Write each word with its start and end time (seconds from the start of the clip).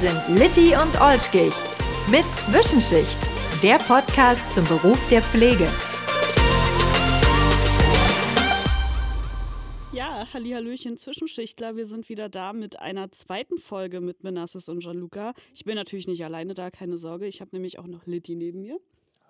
sind 0.00 0.38
Litti 0.38 0.76
und 0.76 1.00
Olschkich 1.00 1.52
mit 2.08 2.24
Zwischenschicht, 2.36 3.18
der 3.64 3.78
Podcast 3.78 4.40
zum 4.54 4.64
Beruf 4.66 4.96
der 5.10 5.20
Pflege. 5.22 5.66
Ja, 9.92 10.24
Hallihallöchen 10.32 10.98
Zwischenschichtler. 10.98 11.74
Wir 11.74 11.84
sind 11.84 12.08
wieder 12.08 12.28
da 12.28 12.52
mit 12.52 12.78
einer 12.78 13.10
zweiten 13.10 13.58
Folge 13.58 14.00
mit 14.00 14.22
Menasses 14.22 14.68
und 14.68 14.84
Gianluca. 14.84 15.32
Ich 15.52 15.64
bin 15.64 15.74
natürlich 15.74 16.06
nicht 16.06 16.24
alleine 16.24 16.54
da, 16.54 16.70
keine 16.70 16.96
Sorge. 16.96 17.26
Ich 17.26 17.40
habe 17.40 17.50
nämlich 17.52 17.80
auch 17.80 17.88
noch 17.88 18.06
Litti 18.06 18.36
neben 18.36 18.60
mir. 18.60 18.78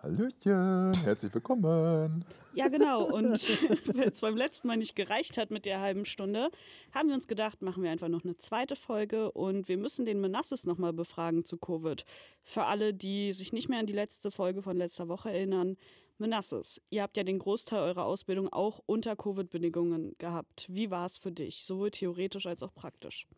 Hallöchen, 0.03 0.93
herzlich 1.03 1.32
willkommen. 1.32 2.27
Ja, 2.59 2.67
genau. 2.67 3.05
Und 3.05 3.30
weil 3.97 4.09
es 4.09 4.21
beim 4.21 4.37
letzten 4.37 4.66
Mal 4.66 4.79
nicht 4.79 4.97
gereicht 4.97 5.39
hat 5.39 5.53
mit 5.53 5.65
der 5.65 5.79
halben 5.79 6.05
Stunde, 6.05 6.51
haben 6.93 7.09
wir 7.09 7.15
uns 7.15 7.29
gedacht, 7.29 7.62
machen 7.62 7.85
wir 7.85 7.91
einfach 7.93 8.09
noch 8.09 8.25
eine 8.25 8.37
zweite 8.37 8.75
Folge 8.75 9.30
und 9.30 9.69
wir 9.69 9.77
müssen 9.77 10.05
den 10.05 10.21
Menasses 10.21 10.66
nochmal 10.66 10.93
befragen 10.93 11.45
zu 11.45 11.57
Covid. 11.57 12.05
Für 12.43 12.65
alle, 12.65 12.93
die 12.93 13.33
sich 13.33 13.52
nicht 13.52 13.69
mehr 13.69 13.79
an 13.79 13.87
die 13.87 13.93
letzte 13.93 14.33
Folge 14.33 14.61
von 14.61 14.77
letzter 14.77 15.07
Woche 15.07 15.30
erinnern, 15.30 15.77
Menasses, 16.19 16.80
ihr 16.91 17.05
habt 17.05 17.16
ja 17.16 17.23
den 17.23 17.39
Großteil 17.39 17.79
eurer 17.79 18.07
Ausbildung 18.07 18.52
auch 18.52 18.80
unter 18.87 19.15
Covid-Bedingungen 19.15 20.16
gehabt. 20.19 20.66
Wie 20.69 20.91
war 20.91 21.07
es 21.07 21.16
für 21.16 21.30
dich, 21.30 21.63
sowohl 21.63 21.93
theoretisch 21.93 22.49
als 22.49 22.65
auch 22.65 22.75
praktisch? 22.75 23.29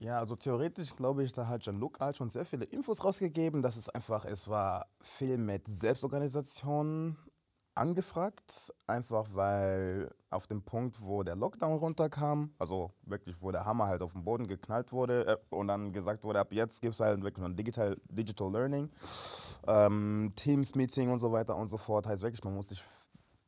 Ja, 0.00 0.18
also 0.18 0.36
theoretisch 0.36 0.94
glaube 0.94 1.24
ich, 1.24 1.32
da 1.32 1.48
hat 1.48 1.62
Jean-Luc 1.62 2.00
halt 2.00 2.16
schon 2.16 2.28
sehr 2.28 2.44
viele 2.44 2.66
Infos 2.66 3.02
rausgegeben. 3.02 3.62
Das 3.62 3.78
ist 3.78 3.88
einfach, 3.88 4.26
es 4.26 4.46
war 4.46 4.86
viel 5.00 5.38
mit 5.38 5.66
Selbstorganisation 5.66 7.16
angefragt. 7.78 8.72
Einfach 8.86 9.26
weil 9.32 10.10
auf 10.30 10.46
dem 10.46 10.62
Punkt, 10.62 11.02
wo 11.02 11.22
der 11.22 11.36
Lockdown 11.36 11.78
runterkam, 11.78 12.52
also 12.58 12.92
wirklich, 13.02 13.40
wo 13.40 13.50
der 13.50 13.64
Hammer 13.64 13.86
halt 13.86 14.02
auf 14.02 14.12
den 14.12 14.24
Boden 14.24 14.46
geknallt 14.46 14.92
wurde 14.92 15.26
äh, 15.26 15.36
und 15.54 15.68
dann 15.68 15.92
gesagt 15.92 16.24
wurde, 16.24 16.40
ab 16.40 16.52
jetzt 16.52 16.82
gibt 16.82 16.94
es 16.94 17.00
halt 17.00 17.22
wirklich 17.22 17.44
ein 17.44 17.56
Digital, 17.56 17.96
Digital 18.10 18.52
Learning, 18.52 18.90
ähm, 19.66 20.32
Teams-Meeting 20.36 21.10
und 21.10 21.18
so 21.18 21.32
weiter 21.32 21.56
und 21.56 21.68
so 21.68 21.78
fort. 21.78 22.06
Heißt 22.06 22.22
wirklich, 22.22 22.44
man 22.44 22.54
muss 22.54 22.68
sich 22.68 22.82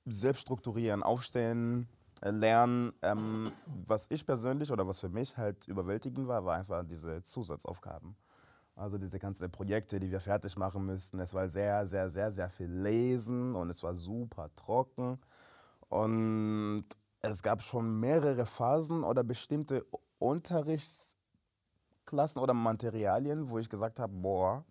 selbst 0.06 0.40
strukturieren, 0.42 1.02
aufstehen, 1.02 1.88
lernen. 2.22 2.92
Ähm, 3.02 3.50
was 3.86 4.06
ich 4.10 4.24
persönlich 4.24 4.70
oder 4.70 4.86
was 4.86 5.00
für 5.00 5.08
mich 5.08 5.36
halt 5.36 5.66
überwältigend 5.68 6.28
war, 6.28 6.44
war 6.44 6.56
einfach 6.56 6.84
diese 6.86 7.22
Zusatzaufgaben. 7.22 8.16
Also 8.80 8.96
diese 8.96 9.18
ganzen 9.18 9.50
Projekte, 9.50 10.00
die 10.00 10.10
wir 10.10 10.20
fertig 10.20 10.56
machen 10.56 10.86
müssten. 10.86 11.20
Es 11.20 11.34
war 11.34 11.50
sehr, 11.50 11.86
sehr, 11.86 12.08
sehr, 12.08 12.30
sehr 12.30 12.48
viel 12.48 12.70
Lesen 12.70 13.54
und 13.54 13.68
es 13.68 13.82
war 13.82 13.94
super 13.94 14.48
trocken. 14.56 15.18
Und 15.90 16.86
es 17.20 17.42
gab 17.42 17.60
schon 17.60 18.00
mehrere 18.00 18.46
Phasen 18.46 19.04
oder 19.04 19.22
bestimmte 19.22 19.84
Unterrichtsklassen 20.18 22.40
oder 22.40 22.54
Materialien, 22.54 23.50
wo 23.50 23.58
ich 23.58 23.68
gesagt 23.68 24.00
habe, 24.00 24.14
boah, 24.14 24.64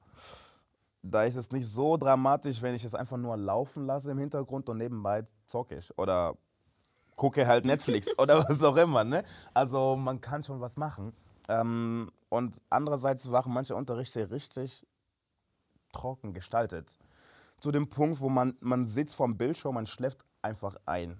da 1.03 1.25
ist 1.25 1.35
es 1.35 1.51
nicht 1.51 1.67
so 1.67 1.95
dramatisch, 1.95 2.63
wenn 2.63 2.73
ich 2.73 2.83
es 2.83 2.95
einfach 2.95 3.17
nur 3.17 3.37
laufen 3.37 3.85
lasse 3.85 4.09
im 4.09 4.17
Hintergrund 4.17 4.69
und 4.69 4.77
nebenbei 4.77 5.23
zocke 5.45 5.77
ich. 5.77 5.95
Oder 5.99 6.35
gucke 7.15 7.45
halt 7.45 7.63
Netflix 7.63 8.07
oder 8.19 8.43
was 8.49 8.63
auch 8.63 8.77
immer. 8.77 9.03
Ne? 9.03 9.23
Also 9.53 9.95
man 9.95 10.19
kann 10.19 10.41
schon 10.41 10.59
was 10.59 10.77
machen. 10.77 11.13
Ähm, 11.49 12.11
und 12.29 12.61
andererseits 12.69 13.31
waren 13.31 13.51
manche 13.51 13.75
Unterrichte 13.75 14.29
richtig 14.31 14.85
trocken 15.91 16.33
gestaltet. 16.33 16.97
Zu 17.59 17.71
dem 17.71 17.89
Punkt, 17.89 18.21
wo 18.21 18.29
man, 18.29 18.55
man 18.61 18.85
sitzt 18.85 19.15
vorm 19.15 19.35
Bildschirm, 19.35 19.73
man 19.73 19.87
schläft 19.87 20.23
einfach 20.43 20.77
ein. 20.85 21.17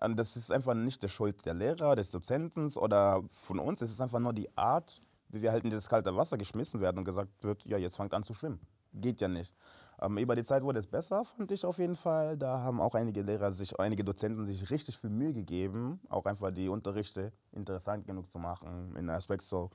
Und 0.00 0.18
das 0.18 0.36
ist 0.36 0.52
einfach 0.52 0.74
nicht 0.74 1.02
die 1.02 1.08
Schuld 1.08 1.44
der 1.46 1.54
Lehrer, 1.54 1.96
des 1.96 2.10
Dozenten 2.10 2.70
oder 2.76 3.22
von 3.28 3.58
uns. 3.58 3.82
Es 3.82 3.90
ist 3.90 4.00
einfach 4.00 4.20
nur 4.20 4.34
die 4.34 4.56
Art, 4.56 5.02
wie 5.28 5.42
wir 5.42 5.50
halt 5.50 5.64
in 5.64 5.70
das 5.70 5.88
kalte 5.88 6.14
Wasser 6.14 6.38
geschmissen 6.38 6.80
werden 6.80 6.98
und 6.98 7.04
gesagt 7.04 7.42
wird, 7.42 7.64
ja, 7.64 7.78
jetzt 7.78 7.96
fangt 7.96 8.14
an 8.14 8.24
zu 8.24 8.34
schwimmen. 8.34 8.60
Geht 8.92 9.20
ja 9.20 9.28
nicht. 9.28 9.54
Ähm, 10.00 10.18
über 10.18 10.34
die 10.34 10.42
Zeit 10.42 10.62
wurde 10.62 10.78
es 10.78 10.86
besser, 10.86 11.24
fand 11.24 11.52
ich 11.52 11.64
auf 11.64 11.78
jeden 11.78 11.94
Fall. 11.94 12.36
Da 12.36 12.60
haben 12.60 12.80
auch 12.80 12.94
einige 12.94 13.22
Lehrer 13.22 13.52
sich, 13.52 13.78
einige 13.78 14.02
Dozenten 14.02 14.44
sich 14.44 14.70
richtig 14.70 14.98
viel 14.98 15.10
Mühe 15.10 15.32
gegeben, 15.32 16.00
auch 16.08 16.24
einfach 16.24 16.50
die 16.50 16.68
Unterrichte 16.68 17.32
interessant 17.52 18.06
genug 18.06 18.32
zu 18.32 18.38
machen. 18.38 18.96
In 18.96 19.08
Aspekt 19.10 19.42
so 19.42 19.70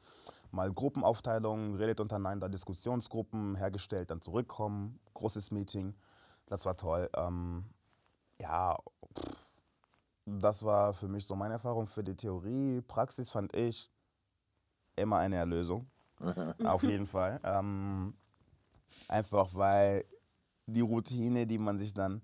mal 0.51 0.71
Gruppenaufteilung, 0.71 1.75
redet 1.75 1.99
untereinander, 1.99 2.49
Diskussionsgruppen 2.49 3.55
hergestellt, 3.55 4.11
dann 4.11 4.21
zurückkommen, 4.21 4.99
großes 5.13 5.51
Meeting. 5.51 5.95
Das 6.47 6.65
war 6.65 6.75
toll. 6.75 7.09
Ähm, 7.15 7.65
ja, 8.41 8.77
pff, 9.17 9.61
das 10.25 10.63
war 10.63 10.93
für 10.93 11.07
mich 11.07 11.25
so 11.25 11.35
meine 11.35 11.53
Erfahrung 11.53 11.87
für 11.87 12.03
die 12.03 12.15
Theorie. 12.15 12.81
Praxis 12.81 13.29
fand 13.29 13.55
ich 13.55 13.91
immer 14.95 15.17
eine 15.17 15.37
Erlösung. 15.37 15.87
auf 16.63 16.83
jeden 16.83 17.05
Fall. 17.05 17.39
Ähm, 17.43 18.15
einfach 19.07 19.53
weil 19.53 20.05
die 20.67 20.81
Routine, 20.81 21.45
die 21.45 21.57
man 21.57 21.77
sich 21.77 21.93
dann 21.93 22.21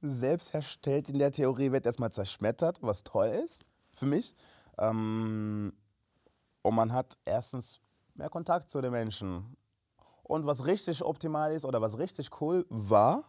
selbst 0.00 0.52
herstellt 0.52 1.08
in 1.08 1.18
der 1.18 1.32
Theorie, 1.32 1.72
wird 1.72 1.86
erstmal 1.86 2.12
zerschmettert, 2.12 2.78
was 2.82 3.04
toll 3.04 3.28
ist 3.28 3.64
für 3.92 4.06
mich. 4.06 4.34
Ähm, 4.78 5.72
und 6.62 6.74
man 6.74 6.92
hat 6.92 7.16
erstens 7.24 7.80
mehr 8.14 8.30
Kontakt 8.30 8.70
zu 8.70 8.80
den 8.80 8.92
Menschen. 8.92 9.56
Und 10.22 10.46
was 10.46 10.66
richtig 10.66 11.04
optimal 11.04 11.52
ist 11.52 11.64
oder 11.64 11.80
was 11.80 11.98
richtig 11.98 12.40
cool 12.40 12.66
war, 12.68 13.22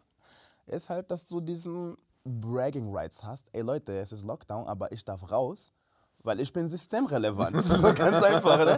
ist 0.66 0.90
halt, 0.90 1.12
dass 1.12 1.26
du 1.26 1.40
diesen 1.40 1.96
Bragging 2.24 2.94
Rights 2.94 3.24
hast. 3.24 3.50
Ey 3.54 3.62
Leute, 3.62 3.98
es 4.00 4.12
ist 4.12 4.26
Lockdown, 4.26 4.68
aber 4.68 4.92
ich 4.92 5.06
darf 5.06 5.32
raus 5.32 5.74
weil 6.28 6.42
ich 6.42 6.52
bin 6.52 6.68
systemrelevant. 6.68 7.56
Das 7.56 7.70
ist 7.70 7.80
so 7.80 7.94
ganz 7.94 8.22
einfach, 8.22 8.58
ne? 8.58 8.78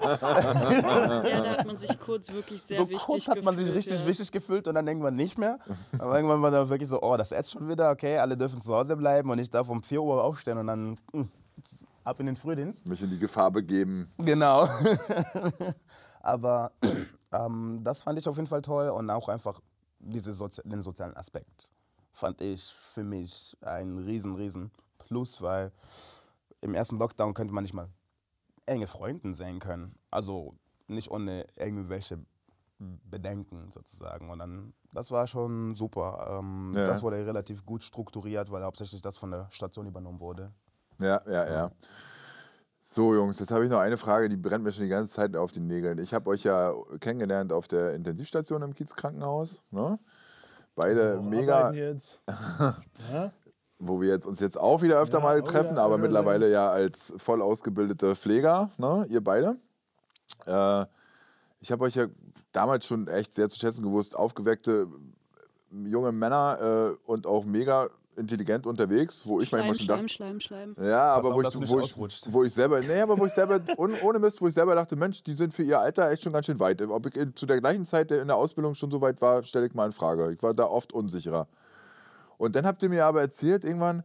Ja, 1.29 1.41
da 1.41 1.49
hat 1.57 1.65
man 1.65 1.77
sich 1.79 1.99
kurz 1.99 2.31
wirklich 2.31 2.61
sehr 2.61 2.77
so 2.77 2.87
wichtig 2.87 3.05
kurz 3.05 3.27
hat 3.27 3.43
man 3.43 3.57
sich 3.57 3.73
richtig 3.73 3.99
ja. 3.99 4.05
wichtig 4.05 4.31
gefühlt 4.31 4.67
und 4.67 4.75
dann 4.75 4.87
irgendwann 4.87 5.15
nicht 5.15 5.39
mehr. 5.39 5.57
Aber 5.97 6.15
irgendwann 6.15 6.43
war 6.43 6.51
dann 6.51 6.69
wirklich 6.69 6.87
so, 6.87 7.01
oh, 7.01 7.17
das 7.17 7.31
ist 7.31 7.37
jetzt 7.37 7.51
schon 7.51 7.67
wieder, 7.67 7.89
okay, 7.89 8.19
alle 8.19 8.37
dürfen 8.37 8.61
zu 8.61 8.75
Hause 8.75 8.95
bleiben 8.95 9.31
und 9.31 9.39
ich 9.39 9.49
darf 9.49 9.67
um 9.67 9.81
4 9.81 9.99
Uhr 9.99 10.23
aufstehen 10.23 10.59
und 10.59 10.67
dann 10.67 10.95
mh, 11.11 11.27
ab 12.03 12.19
in 12.19 12.27
den 12.27 12.37
Frühdienst. 12.37 12.87
Mich 12.87 13.01
in 13.01 13.09
die 13.09 13.19
Gefahr 13.19 13.49
begeben. 13.49 14.11
Genau. 14.19 14.69
Aber 16.21 16.71
ähm, 17.31 17.79
das 17.81 18.03
fand 18.03 18.19
ich 18.19 18.29
auf 18.29 18.35
jeden 18.35 18.47
Fall 18.47 18.61
toll 18.61 18.89
und 18.89 19.09
auch 19.09 19.27
einfach 19.27 19.59
diese 19.97 20.33
Sozi 20.33 20.61
den 20.63 20.83
sozialen 20.83 21.17
Aspekt 21.17 21.71
fand 22.11 22.41
ich 22.41 22.63
für 22.63 23.03
mich 23.03 23.57
ein 23.61 23.97
riesen, 23.97 24.35
riesen 24.35 24.71
Plus, 24.97 25.41
weil 25.41 25.71
im 26.61 26.73
ersten 26.73 26.97
Lockdown 26.97 27.33
könnte 27.33 27.53
man 27.53 27.63
nicht 27.63 27.73
mal 27.73 27.89
enge 28.65 28.87
Freunden 28.87 29.33
sehen 29.33 29.59
können. 29.59 29.95
Also 30.11 30.55
nicht 30.87 31.11
ohne 31.11 31.45
irgendwelche 31.55 32.19
Bedenken 32.79 33.71
sozusagen. 33.73 34.29
Und 34.29 34.39
dann, 34.39 34.73
das 34.93 35.11
war 35.11 35.27
schon 35.27 35.75
super. 35.75 36.39
Ähm, 36.39 36.73
Ja. 36.75 36.85
Das 36.85 37.03
wurde 37.03 37.25
relativ 37.25 37.65
gut 37.65 37.83
strukturiert, 37.83 38.51
weil 38.51 38.63
hauptsächlich 38.63 39.01
das 39.01 39.17
von 39.17 39.31
der 39.31 39.47
Station 39.51 39.87
übernommen 39.87 40.19
wurde. 40.19 40.51
Ja, 40.99 41.21
ja, 41.27 41.49
ja. 41.51 41.71
So, 42.83 43.13
Jungs, 43.13 43.39
jetzt 43.39 43.51
habe 43.51 43.65
ich 43.65 43.69
noch 43.69 43.79
eine 43.79 43.97
Frage, 43.97 44.29
die 44.29 44.37
brennt 44.37 44.63
mir 44.63 44.71
schon 44.71 44.83
die 44.83 44.89
ganze 44.89 45.13
Zeit 45.13 45.35
auf 45.35 45.51
den 45.51 45.67
Nägeln. 45.67 45.99
Ich 45.99 46.13
habe 46.13 46.29
euch 46.29 46.43
ja 46.43 46.73
kennengelernt 46.99 47.53
auf 47.53 47.67
der 47.67 47.93
Intensivstation 47.93 48.63
im 48.63 48.73
Kiezkrankenhaus. 48.73 49.61
Ne? 49.69 49.99
Beide 50.75 51.19
Wo 51.19 51.21
mega, 51.21 51.71
Jetzt. 51.71 52.21
ja? 53.11 53.31
Wo 53.79 54.01
wir 54.01 54.09
jetzt 54.09 54.25
uns 54.25 54.39
jetzt 54.41 54.59
auch 54.59 54.81
wieder 54.81 54.99
öfter 54.99 55.19
Ja, 55.19 55.23
mal 55.23 55.39
oh 55.41 55.43
treffen, 55.43 55.77
ja, 55.77 55.83
aber 55.83 55.95
ja, 55.95 56.01
mittlerweile 56.01 56.49
ja 56.51 56.69
als 56.69 57.13
voll 57.17 57.41
ausgebildete 57.41 58.15
Pfleger, 58.15 58.69
ne? 58.77 59.05
ihr 59.09 59.23
beide. 59.23 59.55
Äh, 60.45 60.85
ich 61.61 61.71
habe 61.71 61.85
euch 61.85 61.95
ja 61.95 62.07
damals 62.51 62.85
schon 62.85 63.07
echt 63.07 63.33
sehr 63.33 63.49
zu 63.49 63.57
schätzen 63.57 63.83
gewusst, 63.83 64.15
aufgeweckte 64.15 64.87
junge 65.71 66.11
Männer 66.11 66.95
äh, 66.95 67.09
und 67.09 67.25
auch 67.25 67.45
mega 67.45 67.87
intelligent 68.15 68.65
unterwegs, 68.65 69.25
wo 69.25 69.39
ich 69.39 69.51
manchmal 69.51 69.75
Schleim, 69.75 69.87
schon 69.87 69.87
dachte, 69.87 70.09
Schleim, 70.09 70.39
Schleim, 70.41 70.73
Schleim. 70.75 70.89
Ja, 70.89 71.13
aber 71.13 71.33
wo, 71.33 71.41
ich, 71.41 71.55
nicht 71.55 71.69
wo, 71.69 71.79
ich, 71.79 72.33
wo 72.33 72.43
ich 72.43 72.53
selber, 72.53 72.81
nee, 72.81 72.99
aber 72.99 73.17
wo 73.17 73.25
ich 73.25 73.31
selber, 73.31 73.61
ohne, 73.77 74.01
ohne 74.01 74.19
Mist, 74.19 74.41
wo 74.41 74.47
ich 74.47 74.53
selber 74.53 74.75
dachte, 74.75 74.97
Mensch, 74.97 75.23
die 75.23 75.33
sind 75.35 75.53
für 75.53 75.63
ihr 75.63 75.79
Alter 75.79 76.11
echt 76.11 76.23
schon 76.23 76.33
ganz 76.33 76.45
schön 76.47 76.59
weit. 76.59 76.81
Ob 76.81 77.05
ich 77.05 77.15
in- 77.15 77.33
zu 77.35 77.45
der 77.45 77.61
gleichen 77.61 77.85
Zeit 77.85 78.11
in 78.11 78.27
der 78.27 78.35
Ausbildung 78.35 78.75
schon 78.75 78.91
so 78.91 78.99
weit 78.99 79.21
war, 79.21 79.43
stelle 79.43 79.67
ich 79.67 79.73
mal 79.73 79.85
in 79.85 79.93
Frage. 79.93 80.33
Ich 80.33 80.43
war 80.43 80.53
da 80.53 80.65
oft 80.65 80.91
unsicherer. 80.91 81.47
Und 82.39 82.55
dann 82.55 82.65
habt 82.65 82.81
ihr 82.81 82.89
mir 82.89 83.05
aber 83.05 83.19
erzählt, 83.19 83.65
irgendwann, 83.65 84.01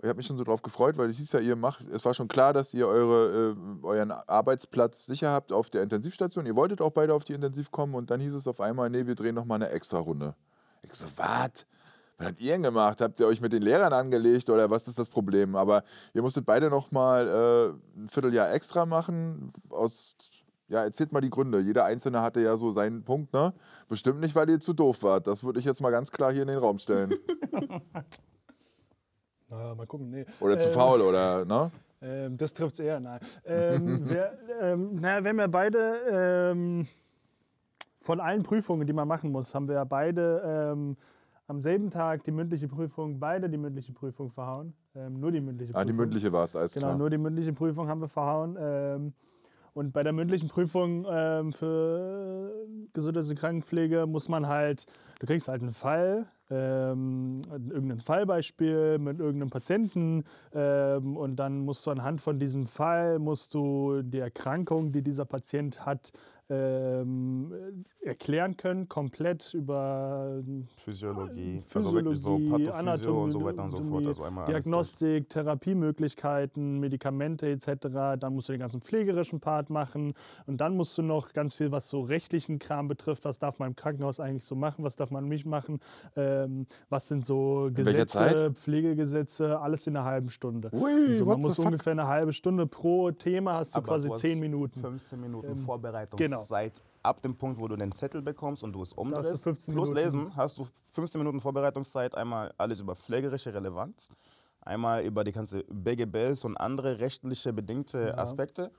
ich 0.00 0.08
habe 0.08 0.16
mich 0.16 0.26
schon 0.26 0.38
so 0.38 0.44
drauf 0.44 0.62
gefreut, 0.62 0.96
weil 0.96 1.10
es 1.10 1.18
hieß 1.18 1.32
ja, 1.32 1.40
ihr 1.40 1.54
macht, 1.54 1.86
es 1.88 2.02
war 2.04 2.14
schon 2.14 2.26
klar, 2.26 2.54
dass 2.54 2.72
ihr 2.72 2.88
eure, 2.88 3.52
äh, 3.52 3.84
euren 3.84 4.10
Arbeitsplatz 4.10 5.04
sicher 5.04 5.30
habt 5.30 5.52
auf 5.52 5.68
der 5.68 5.82
Intensivstation. 5.82 6.46
Ihr 6.46 6.56
wolltet 6.56 6.80
auch 6.80 6.92
beide 6.92 7.12
auf 7.12 7.24
die 7.24 7.34
Intensiv 7.34 7.70
kommen 7.70 7.94
und 7.94 8.10
dann 8.10 8.20
hieß 8.20 8.32
es 8.32 8.48
auf 8.48 8.62
einmal, 8.62 8.88
nee, 8.88 9.06
wir 9.06 9.14
drehen 9.14 9.34
nochmal 9.34 9.56
eine 9.56 9.68
extra 9.68 9.98
Runde. 9.98 10.34
Ich 10.82 10.94
so, 10.94 11.06
was? 11.16 11.66
Was 12.16 12.28
habt 12.28 12.40
ihr 12.40 12.52
denn 12.52 12.62
gemacht? 12.62 13.02
Habt 13.02 13.20
ihr 13.20 13.26
euch 13.26 13.42
mit 13.42 13.52
den 13.52 13.62
Lehrern 13.62 13.92
angelegt 13.92 14.48
oder 14.48 14.70
was 14.70 14.88
ist 14.88 14.98
das 14.98 15.08
Problem? 15.10 15.54
Aber 15.54 15.82
ihr 16.14 16.22
musstet 16.22 16.46
beide 16.46 16.70
nochmal 16.70 17.28
äh, 17.28 18.00
ein 18.00 18.08
Vierteljahr 18.08 18.50
extra 18.50 18.86
machen. 18.86 19.52
Aus, 19.68 20.16
ja, 20.68 20.82
erzählt 20.84 21.12
mal 21.12 21.20
die 21.20 21.30
Gründe. 21.30 21.60
Jeder 21.60 21.84
Einzelne 21.84 22.20
hatte 22.22 22.40
ja 22.40 22.56
so 22.56 22.70
seinen 22.70 23.02
Punkt, 23.02 23.32
ne? 23.32 23.52
Bestimmt 23.88 24.20
nicht, 24.20 24.34
weil 24.34 24.48
ihr 24.50 24.60
zu 24.60 24.72
doof 24.74 25.02
wart. 25.02 25.26
Das 25.26 25.42
würde 25.42 25.58
ich 25.60 25.64
jetzt 25.64 25.80
mal 25.80 25.90
ganz 25.90 26.10
klar 26.10 26.32
hier 26.32 26.42
in 26.42 26.48
den 26.48 26.58
Raum 26.58 26.78
stellen. 26.78 27.14
Na, 29.50 29.74
mal 29.74 29.86
gucken. 29.86 30.10
Nee. 30.10 30.26
Oder 30.40 30.58
zu 30.58 30.68
Ähm, 30.68 30.74
faul 30.74 31.00
oder, 31.00 31.44
ne? 31.44 31.70
Ähm, 32.02 32.36
das 32.36 32.52
trifft 32.54 32.74
es 32.74 32.80
eher, 32.80 33.00
nein. 33.00 33.18
Ähm, 33.44 34.08
wir, 34.10 34.38
ähm, 34.60 34.96
naja, 35.00 35.24
wir 35.24 35.30
haben 35.30 35.38
ja 35.38 35.46
beide 35.46 36.00
ähm, 36.52 36.86
von 38.00 38.20
allen 38.20 38.42
Prüfungen, 38.42 38.86
die 38.86 38.92
man 38.92 39.08
machen 39.08 39.32
muss, 39.32 39.54
haben 39.54 39.66
wir 39.68 39.74
ja 39.76 39.84
beide 39.84 40.42
ähm, 40.72 40.96
am 41.46 41.60
selben 41.62 41.90
Tag 41.90 42.24
die 42.24 42.30
mündliche 42.30 42.68
Prüfung, 42.68 43.18
beide 43.18 43.48
die 43.48 43.56
mündliche 43.56 43.92
Prüfung 43.92 44.30
verhauen. 44.30 44.74
Ähm, 44.94 45.18
nur 45.18 45.32
die 45.32 45.40
mündliche 45.40 45.72
Prüfung. 45.72 45.82
Ah, 45.82 45.84
die 45.90 45.92
mündliche 45.94 46.30
war 46.32 46.44
es, 46.44 46.54
alles 46.54 46.74
Genau, 46.74 46.88
klar. 46.88 46.98
nur 46.98 47.10
die 47.10 47.18
mündliche 47.18 47.52
Prüfung 47.54 47.88
haben 47.88 48.00
wir 48.02 48.08
verhauen. 48.08 49.14
Und 49.78 49.92
bei 49.92 50.02
der 50.02 50.12
mündlichen 50.12 50.48
Prüfung 50.48 51.06
ähm, 51.08 51.52
für 51.52 52.52
und 52.94 53.36
Krankenpflege 53.36 54.06
muss 54.08 54.28
man 54.28 54.48
halt, 54.48 54.86
du 55.20 55.26
kriegst 55.26 55.46
halt 55.46 55.62
einen 55.62 55.70
Fall, 55.70 56.26
ähm, 56.50 57.42
irgendein 57.48 58.00
Fallbeispiel 58.00 58.98
mit 58.98 59.20
irgendeinem 59.20 59.50
Patienten 59.50 60.24
ähm, 60.52 61.16
und 61.16 61.36
dann 61.36 61.60
musst 61.60 61.86
du 61.86 61.92
anhand 61.92 62.20
von 62.20 62.40
diesem 62.40 62.66
Fall, 62.66 63.20
musst 63.20 63.54
du 63.54 64.02
die 64.02 64.18
Erkrankung, 64.18 64.90
die 64.90 65.02
dieser 65.02 65.26
Patient 65.26 65.86
hat, 65.86 66.10
ähm, 66.50 67.52
erklären 68.00 68.56
können, 68.56 68.88
komplett 68.88 69.52
über 69.52 70.42
Physiologie, 70.76 71.62
also 71.74 71.92
wirklich 71.92 72.18
so 72.20 72.38
Physiologie, 72.38 72.66
Pathophysio 72.70 73.22
und 73.22 73.30
so 73.32 73.44
weiter 73.44 73.64
und 73.64 73.70
so 73.70 73.82
fort. 73.82 74.06
Also 74.06 74.24
einmal. 74.24 74.46
Diagnostik, 74.46 75.28
Therapiemöglichkeiten, 75.28 76.80
Medikamente 76.80 77.48
etc. 77.48 78.16
Dann 78.18 78.34
musst 78.34 78.48
du 78.48 78.52
den 78.54 78.60
ganzen 78.60 78.80
pflegerischen 78.80 79.40
Part 79.40 79.68
machen 79.68 80.14
und 80.46 80.60
dann 80.60 80.76
musst 80.76 80.96
du 80.96 81.02
noch 81.02 81.32
ganz 81.32 81.54
viel, 81.54 81.70
was 81.70 81.88
so 81.88 82.00
rechtlichen 82.00 82.58
Kram 82.58 82.88
betrifft, 82.88 83.24
was 83.24 83.38
darf 83.38 83.58
man 83.58 83.70
im 83.70 83.76
Krankenhaus 83.76 84.20
eigentlich 84.20 84.44
so 84.44 84.54
machen, 84.54 84.84
was 84.84 84.96
darf 84.96 85.10
man 85.10 85.28
nicht 85.28 85.44
machen, 85.44 85.80
ähm, 86.16 86.66
was 86.88 87.08
sind 87.08 87.26
so 87.26 87.68
Gesetze? 87.74 88.52
Pflegegesetze, 88.54 89.60
alles 89.60 89.86
in 89.86 89.96
einer 89.96 90.06
halben 90.06 90.30
Stunde. 90.30 90.70
Ui, 90.72 90.90
also 91.10 91.26
man 91.26 91.40
muss 91.40 91.58
ungefähr 91.58 91.92
eine 91.92 92.06
halbe 92.06 92.32
Stunde 92.32 92.66
pro 92.66 93.10
Thema, 93.10 93.54
hast 93.54 93.74
du 93.74 93.78
Aber 93.78 93.88
quasi 93.88 94.12
zehn 94.14 94.40
Minuten. 94.40 94.80
15 94.80 95.20
Minuten 95.20 95.48
Ähm, 95.48 95.58
Vorbereitungszeit 96.38 96.82
ab 97.02 97.22
dem 97.22 97.36
Punkt, 97.36 97.58
wo 97.60 97.68
du 97.68 97.76
den 97.76 97.92
Zettel 97.92 98.22
bekommst 98.22 98.62
und 98.62 98.72
du 98.72 98.82
es 98.82 98.92
umdrehst. 98.92 99.44
15 99.44 99.56
Plus 99.74 99.88
Minuten. 99.88 99.94
Lesen 99.94 100.36
hast 100.36 100.58
du 100.58 100.66
15 100.92 101.18
Minuten 101.18 101.40
Vorbereitungszeit. 101.40 102.14
Einmal 102.14 102.52
alles 102.58 102.80
über 102.80 102.96
pflegerische 102.96 103.54
Relevanz, 103.54 104.10
einmal 104.60 105.04
über 105.04 105.24
die 105.24 105.32
ganze 105.32 105.64
BGBs 105.64 106.44
und 106.44 106.56
andere 106.56 107.00
rechtliche 107.00 107.52
bedingte 107.52 108.16
Aspekte 108.18 108.70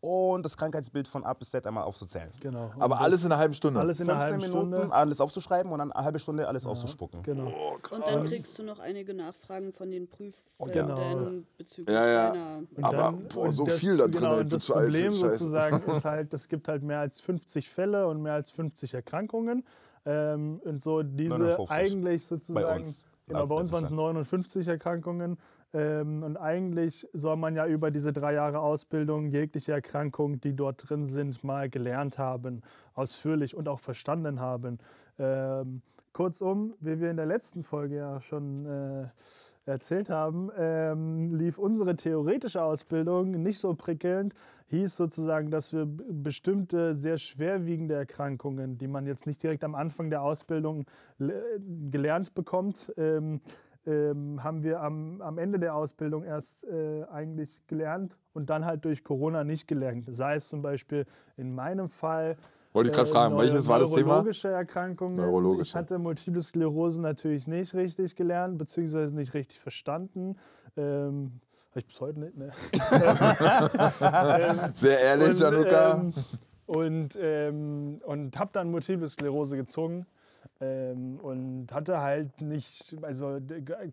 und 0.00 0.44
das 0.44 0.56
Krankheitsbild 0.56 1.06
von 1.08 1.24
A 1.24 1.34
bis 1.34 1.50
Z 1.50 1.66
einmal 1.66 1.84
aufzuzählen. 1.84 2.30
Genau. 2.40 2.70
Aber 2.78 2.96
Und 2.96 3.02
alles 3.02 3.20
in 3.22 3.26
einer 3.30 3.38
halben 3.38 3.52
Stunde. 3.54 3.80
alles 3.80 4.00
in 4.00 4.08
einer 4.08 4.18
15 4.20 4.40
halben 4.40 4.54
Minuten 4.54 4.74
Stunde. 4.78 4.94
alles 4.94 5.20
aufzuschreiben 5.20 5.70
und 5.70 5.78
dann 5.78 5.92
eine 5.92 6.04
halbe 6.04 6.18
Stunde 6.18 6.48
alles 6.48 6.66
auszuspucken. 6.66 7.22
Genau. 7.22 7.48
Und 7.90 8.06
dann 8.06 8.24
kriegst 8.24 8.58
du 8.58 8.62
noch 8.62 8.78
einige 8.78 9.12
Nachfragen 9.14 9.72
von 9.72 9.90
den 9.90 10.08
Genau. 10.08 10.94
Prüfenden 10.94 11.46
bezüglich 11.58 11.94
Ja, 11.94 12.06
ja. 12.08 12.28
deiner. 12.32 12.58
Und 12.76 12.84
Aber, 12.84 13.12
boah, 13.12 13.52
so 13.52 13.66
viel 13.66 13.96
da 13.98 14.04
drin, 14.04 14.12
Genau, 14.22 14.38
und 14.38 14.52
das 14.52 14.66
Problem 14.66 15.12
sozusagen 15.12 15.82
ist 15.90 16.04
halt, 16.04 16.32
es 16.32 16.48
gibt 16.48 16.68
halt 16.68 16.82
mehr 16.82 17.00
als 17.00 17.20
50 17.20 17.68
Fälle 17.68 18.06
und 18.06 18.22
mehr 18.22 18.34
als 18.34 18.50
50 18.50 18.94
Erkrankungen. 18.94 19.64
Ähm, 20.06 20.60
und 20.64 20.82
so 20.82 21.02
diese 21.02 21.28
59. 21.38 21.70
eigentlich 21.70 22.24
sozusagen. 22.26 22.80
uns. 22.80 23.04
Genau, 23.26 23.46
bei 23.46 23.54
uns 23.54 23.70
waren 23.70 23.84
es 23.84 23.90
Wissenschaft. 23.90 24.14
59 24.14 24.66
Erkrankungen. 24.68 25.38
Ähm, 25.72 26.22
und 26.22 26.36
eigentlich 26.36 27.06
soll 27.12 27.36
man 27.36 27.54
ja 27.54 27.66
über 27.66 27.90
diese 27.90 28.12
drei 28.12 28.34
Jahre 28.34 28.58
Ausbildung 28.58 29.28
jegliche 29.28 29.72
Erkrankungen, 29.72 30.40
die 30.40 30.54
dort 30.54 30.88
drin 30.88 31.08
sind, 31.08 31.44
mal 31.44 31.70
gelernt 31.70 32.18
haben, 32.18 32.62
ausführlich 32.94 33.54
und 33.54 33.68
auch 33.68 33.80
verstanden 33.80 34.40
haben. 34.40 34.78
Ähm, 35.18 35.82
kurzum, 36.12 36.72
wie 36.80 37.00
wir 37.00 37.10
in 37.10 37.16
der 37.16 37.26
letzten 37.26 37.62
Folge 37.62 37.96
ja 37.96 38.20
schon 38.20 38.66
äh, 38.66 39.06
erzählt 39.66 40.10
haben, 40.10 40.50
ähm, 40.58 41.34
lief 41.36 41.58
unsere 41.58 41.94
theoretische 41.94 42.62
Ausbildung 42.62 43.30
nicht 43.42 43.58
so 43.58 43.74
prickelnd. 43.74 44.34
Hieß 44.70 44.96
sozusagen, 44.96 45.50
dass 45.50 45.72
wir 45.72 45.84
bestimmte 45.86 46.94
sehr 46.94 47.18
schwerwiegende 47.18 47.94
Erkrankungen, 47.94 48.78
die 48.78 48.86
man 48.86 49.04
jetzt 49.04 49.26
nicht 49.26 49.42
direkt 49.42 49.64
am 49.64 49.74
Anfang 49.74 50.10
der 50.10 50.22
Ausbildung 50.22 50.84
le- 51.18 51.60
gelernt 51.90 52.34
bekommt, 52.34 52.92
ähm, 52.96 53.40
ähm, 53.86 54.42
haben 54.44 54.62
wir 54.62 54.80
am, 54.82 55.20
am 55.22 55.38
Ende 55.38 55.58
der 55.58 55.74
Ausbildung 55.74 56.24
erst 56.24 56.64
äh, 56.64 57.04
eigentlich 57.10 57.60
gelernt 57.66 58.18
und 58.34 58.50
dann 58.50 58.64
halt 58.64 58.84
durch 58.84 59.02
Corona 59.04 59.42
nicht 59.44 59.66
gelernt. 59.68 60.06
Sei 60.12 60.34
es 60.34 60.48
zum 60.48 60.62
Beispiel 60.62 61.06
in 61.36 61.54
meinem 61.54 61.88
Fall. 61.88 62.36
Wollte 62.72 62.90
ich 62.90 62.96
gerade 62.96 63.08
fragen, 63.08 63.34
neuro- 63.34 63.42
welches 63.42 63.66
war 63.66 63.80
das 63.80 63.90
Thema? 63.90 64.06
Neurologische 64.08 64.48
Erkrankungen. 64.48 65.16
Neurologische. 65.16 65.70
Ich 65.70 65.74
hatte 65.74 65.98
Multiple 65.98 66.42
Sklerose 66.42 67.00
natürlich 67.00 67.46
nicht 67.48 67.74
richtig 67.74 68.14
gelernt, 68.16 68.58
beziehungsweise 68.58 69.14
nicht 69.16 69.34
richtig 69.34 69.58
verstanden. 69.60 70.36
Ähm, 70.76 71.40
ich 71.74 71.86
bis 71.86 72.00
heute 72.00 72.20
nicht, 72.20 72.36
ne? 72.36 72.50
Sehr 74.74 75.00
ehrlich, 75.00 75.30
Und, 75.30 75.38
Januka. 75.38 75.92
ähm, 75.94 76.12
und 76.66 77.18
ähm, 77.20 78.00
und 78.04 78.38
habe 78.38 78.50
dann 78.52 78.70
Multiple 78.70 79.08
Sklerose 79.08 79.56
gezogen. 79.56 80.06
Ähm, 80.60 81.18
und 81.20 81.72
hatte 81.72 82.00
halt 82.00 82.40
nicht, 82.42 82.96
also 83.02 83.38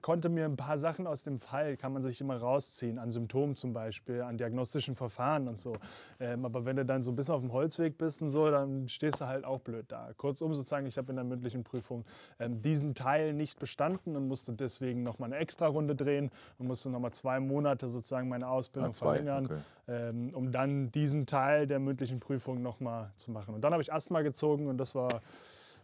konnte 0.02 0.28
mir 0.30 0.46
ein 0.46 0.58
paar 0.58 0.78
Sachen 0.78 1.08
aus 1.08 1.24
dem 1.24 1.38
Fall, 1.40 1.78
kann 1.78 1.94
man 1.94 2.04
sich 2.04 2.20
immer 2.20 2.38
rausziehen, 2.38 3.00
an 3.00 3.12
Symptomen 3.12 3.56
zum 3.56 3.72
Beispiel, 3.72 4.22
an 4.22 4.38
diagnostischen 4.38 4.96
Verfahren 4.96 5.48
und 5.48 5.60
so. 5.60 5.74
Ähm, 6.20 6.44
aber 6.44 6.66
wenn 6.66 6.76
du 6.76 6.86
dann 6.86 7.04
so 7.04 7.12
ein 7.12 7.16
bisschen 7.16 7.36
auf 7.36 7.42
dem 7.42 7.54
Holzweg 7.54 7.98
bist 7.98 8.22
und 8.22 8.30
so, 8.30 8.52
dann 8.52 8.90
stehst 8.90 9.22
du 9.22 9.28
halt 9.28 9.46
auch 9.46 9.60
blöd 9.60 9.86
da. 9.88 10.10
Kurzum 10.18 10.54
sozusagen, 10.56 10.86
ich 10.88 10.98
habe 10.98 11.10
in 11.12 11.16
der 11.16 11.26
mündlichen 11.26 11.64
Prüfung 11.64 12.04
ähm, 12.40 12.62
diesen 12.62 12.96
Teil 12.96 13.34
nicht 13.34 13.60
bestanden 13.60 14.16
und 14.16 14.28
musste 14.28 14.52
deswegen 14.54 15.04
nochmal 15.04 15.32
eine 15.32 15.38
extra 15.42 15.68
Runde 15.68 15.96
drehen 15.96 16.32
und 16.58 16.68
musste 16.68 16.90
nochmal 16.90 17.12
zwei 17.14 17.40
Monate 17.40 17.88
sozusagen 17.88 18.28
meine 18.28 18.48
Ausbildung 18.50 18.92
Ah, 18.92 18.94
zwei, 18.94 19.06
verlängern 19.16 19.46
okay. 19.46 19.60
ähm, 19.88 20.32
um 20.34 20.52
dann 20.52 20.92
diesen 20.92 21.26
Teil 21.26 21.66
der 21.66 21.80
mündlichen 21.80 22.20
Prüfung 22.20 22.62
nochmal 22.62 23.12
zu 23.18 23.32
machen. 23.32 23.56
Und 23.56 23.62
dann 23.62 23.72
habe 23.72 23.82
ich 23.82 23.94
Asthma 23.94 24.22
gezogen 24.22 24.68
und 24.68 24.78
das 24.78 24.96
war 24.96 25.22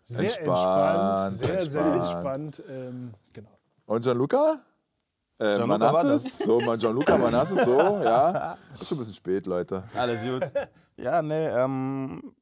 sehr 0.04 0.26
entspannt, 0.26 1.34
Entspannt, 1.34 1.46
sehr, 1.46 1.70
sehr 1.70 1.86
entspannt. 1.86 2.60
entspannt. 2.60 2.64
Ähm, 2.70 3.14
genau. 3.34 3.50
Und 3.86 4.02
Gianluca? 4.04 4.62
Äh, 5.40 5.56
Gianluca 5.56 5.94
war 5.94 6.04
Manasses? 6.04 6.38
So, 6.40 6.60
mein 6.62 6.80
Gianluca 6.80 7.18
Manasses, 7.18 7.64
so, 7.64 7.78
ja. 7.78 8.58
Ist 8.74 8.88
schon 8.88 8.98
ein 8.98 9.00
bisschen 9.00 9.14
spät, 9.14 9.46
Leute. 9.46 9.84
Alles 9.96 10.22
gut. 10.22 10.68
ja, 10.98 11.22
nee, 11.22 11.48
ähm, 11.48 12.34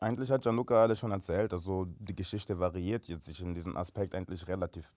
eigentlich 0.00 0.30
hat 0.30 0.42
Gianluca 0.42 0.82
alles 0.82 0.98
schon 0.98 1.10
erzählt. 1.10 1.52
Also 1.52 1.86
die 1.98 2.14
Geschichte 2.14 2.58
variiert 2.58 3.06
jetzt 3.06 3.24
sich 3.24 3.40
in 3.42 3.54
diesem 3.54 3.76
Aspekt 3.76 4.14
eigentlich 4.14 4.46
relativ 4.46 4.94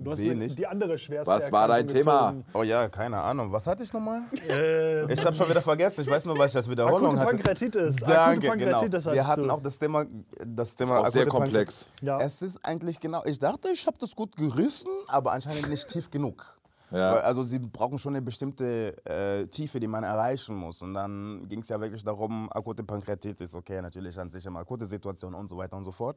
Du 0.00 0.12
hast 0.12 0.18
wenig. 0.20 0.54
die 0.54 0.64
andere 0.66 0.96
schwerste 0.96 1.32
Was 1.32 1.50
war 1.50 1.66
dein 1.66 1.88
Thema? 1.88 2.28
gezogen. 2.28 2.44
Oh 2.54 2.62
ja, 2.62 2.88
keine 2.88 3.20
Ahnung. 3.20 3.50
Was 3.50 3.66
hatte 3.66 3.82
ich 3.82 3.92
nochmal? 3.92 4.22
Äh, 4.48 5.12
Ich 5.12 5.24
habe 5.26 5.34
schon 5.34 5.48
wieder 5.48 5.60
vergessen. 5.60 6.02
Ich 6.02 6.08
weiß 6.10 6.24
nur, 6.24 6.38
was 6.38 6.52
ich 6.52 6.56
als 6.56 6.70
Wiederholung 6.70 7.18
akute 7.18 7.20
hatte. 7.20 7.36
Pankreatitis. 7.36 8.02
akute 8.04 8.46
Danke, 8.46 8.56
genau. 8.64 9.12
Wir 9.12 9.26
hatten 9.26 9.42
du. 9.48 9.50
auch 9.50 9.60
das 9.60 9.76
Thema, 9.78 10.06
das 10.46 10.74
Thema 10.76 11.00
Auch 11.00 11.08
sehr 11.08 11.22
akute 11.22 11.36
komplex. 11.36 11.84
Pankreatitis. 11.84 12.06
Ja. 12.06 12.20
Es 12.20 12.42
ist 12.42 12.64
eigentlich 12.64 13.00
genau. 13.00 13.24
Ich 13.24 13.40
dachte, 13.40 13.70
ich 13.70 13.84
habe 13.88 13.96
das 13.98 14.14
gut 14.14 14.36
gerissen, 14.36 14.90
aber 15.08 15.32
anscheinend 15.32 15.68
nicht 15.68 15.88
tief 15.88 16.08
genug. 16.10 16.44
Ja. 16.92 17.14
Weil, 17.14 17.20
also 17.22 17.42
sie 17.42 17.58
brauchen 17.58 17.98
schon 17.98 18.14
eine 18.14 18.22
bestimmte 18.22 18.94
äh, 19.04 19.46
Tiefe, 19.48 19.80
die 19.80 19.88
man 19.88 20.04
erreichen 20.04 20.54
muss. 20.54 20.80
Und 20.80 20.94
dann 20.94 21.46
ging 21.48 21.60
es 21.60 21.68
ja 21.68 21.80
wirklich 21.80 22.04
darum, 22.04 22.48
akute 22.52 22.84
Pankreatitis, 22.84 23.54
okay, 23.54 23.82
natürlich 23.82 24.18
an 24.18 24.30
sich 24.30 24.46
immer 24.46 24.60
akute 24.60 24.86
Situation 24.86 25.34
und 25.34 25.50
so 25.50 25.56
weiter 25.58 25.76
und 25.76 25.84
so 25.84 25.92
fort. 25.92 26.16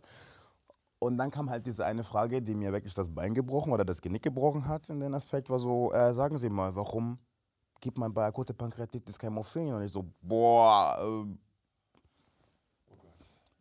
Und 1.04 1.18
dann 1.18 1.32
kam 1.32 1.50
halt 1.50 1.66
diese 1.66 1.84
eine 1.84 2.04
Frage, 2.04 2.44
die 2.44 2.54
mir 2.54 2.72
wirklich 2.72 2.94
das 2.94 3.10
Bein 3.10 3.34
gebrochen 3.34 3.74
oder 3.74 3.84
das 3.84 4.04
Genick 4.04 4.22
gebrochen 4.22 4.68
hat 4.68 4.88
in 4.92 5.00
den 5.00 5.16
Aspekt, 5.16 5.50
war 5.50 5.58
so, 5.58 5.92
äh, 5.92 6.14
sagen 6.14 6.38
Sie 6.38 6.48
mal, 6.48 6.76
warum 6.76 7.18
gibt 7.80 7.98
man 7.98 8.14
bei 8.14 8.24
akute 8.24 8.54
Pankreatitis 8.54 9.18
kein 9.18 9.34
Morphin? 9.34 9.74
Und 9.74 9.82
ich 9.82 9.92
so, 9.92 10.06
boah, 10.22 10.96
äh, 11.02 11.26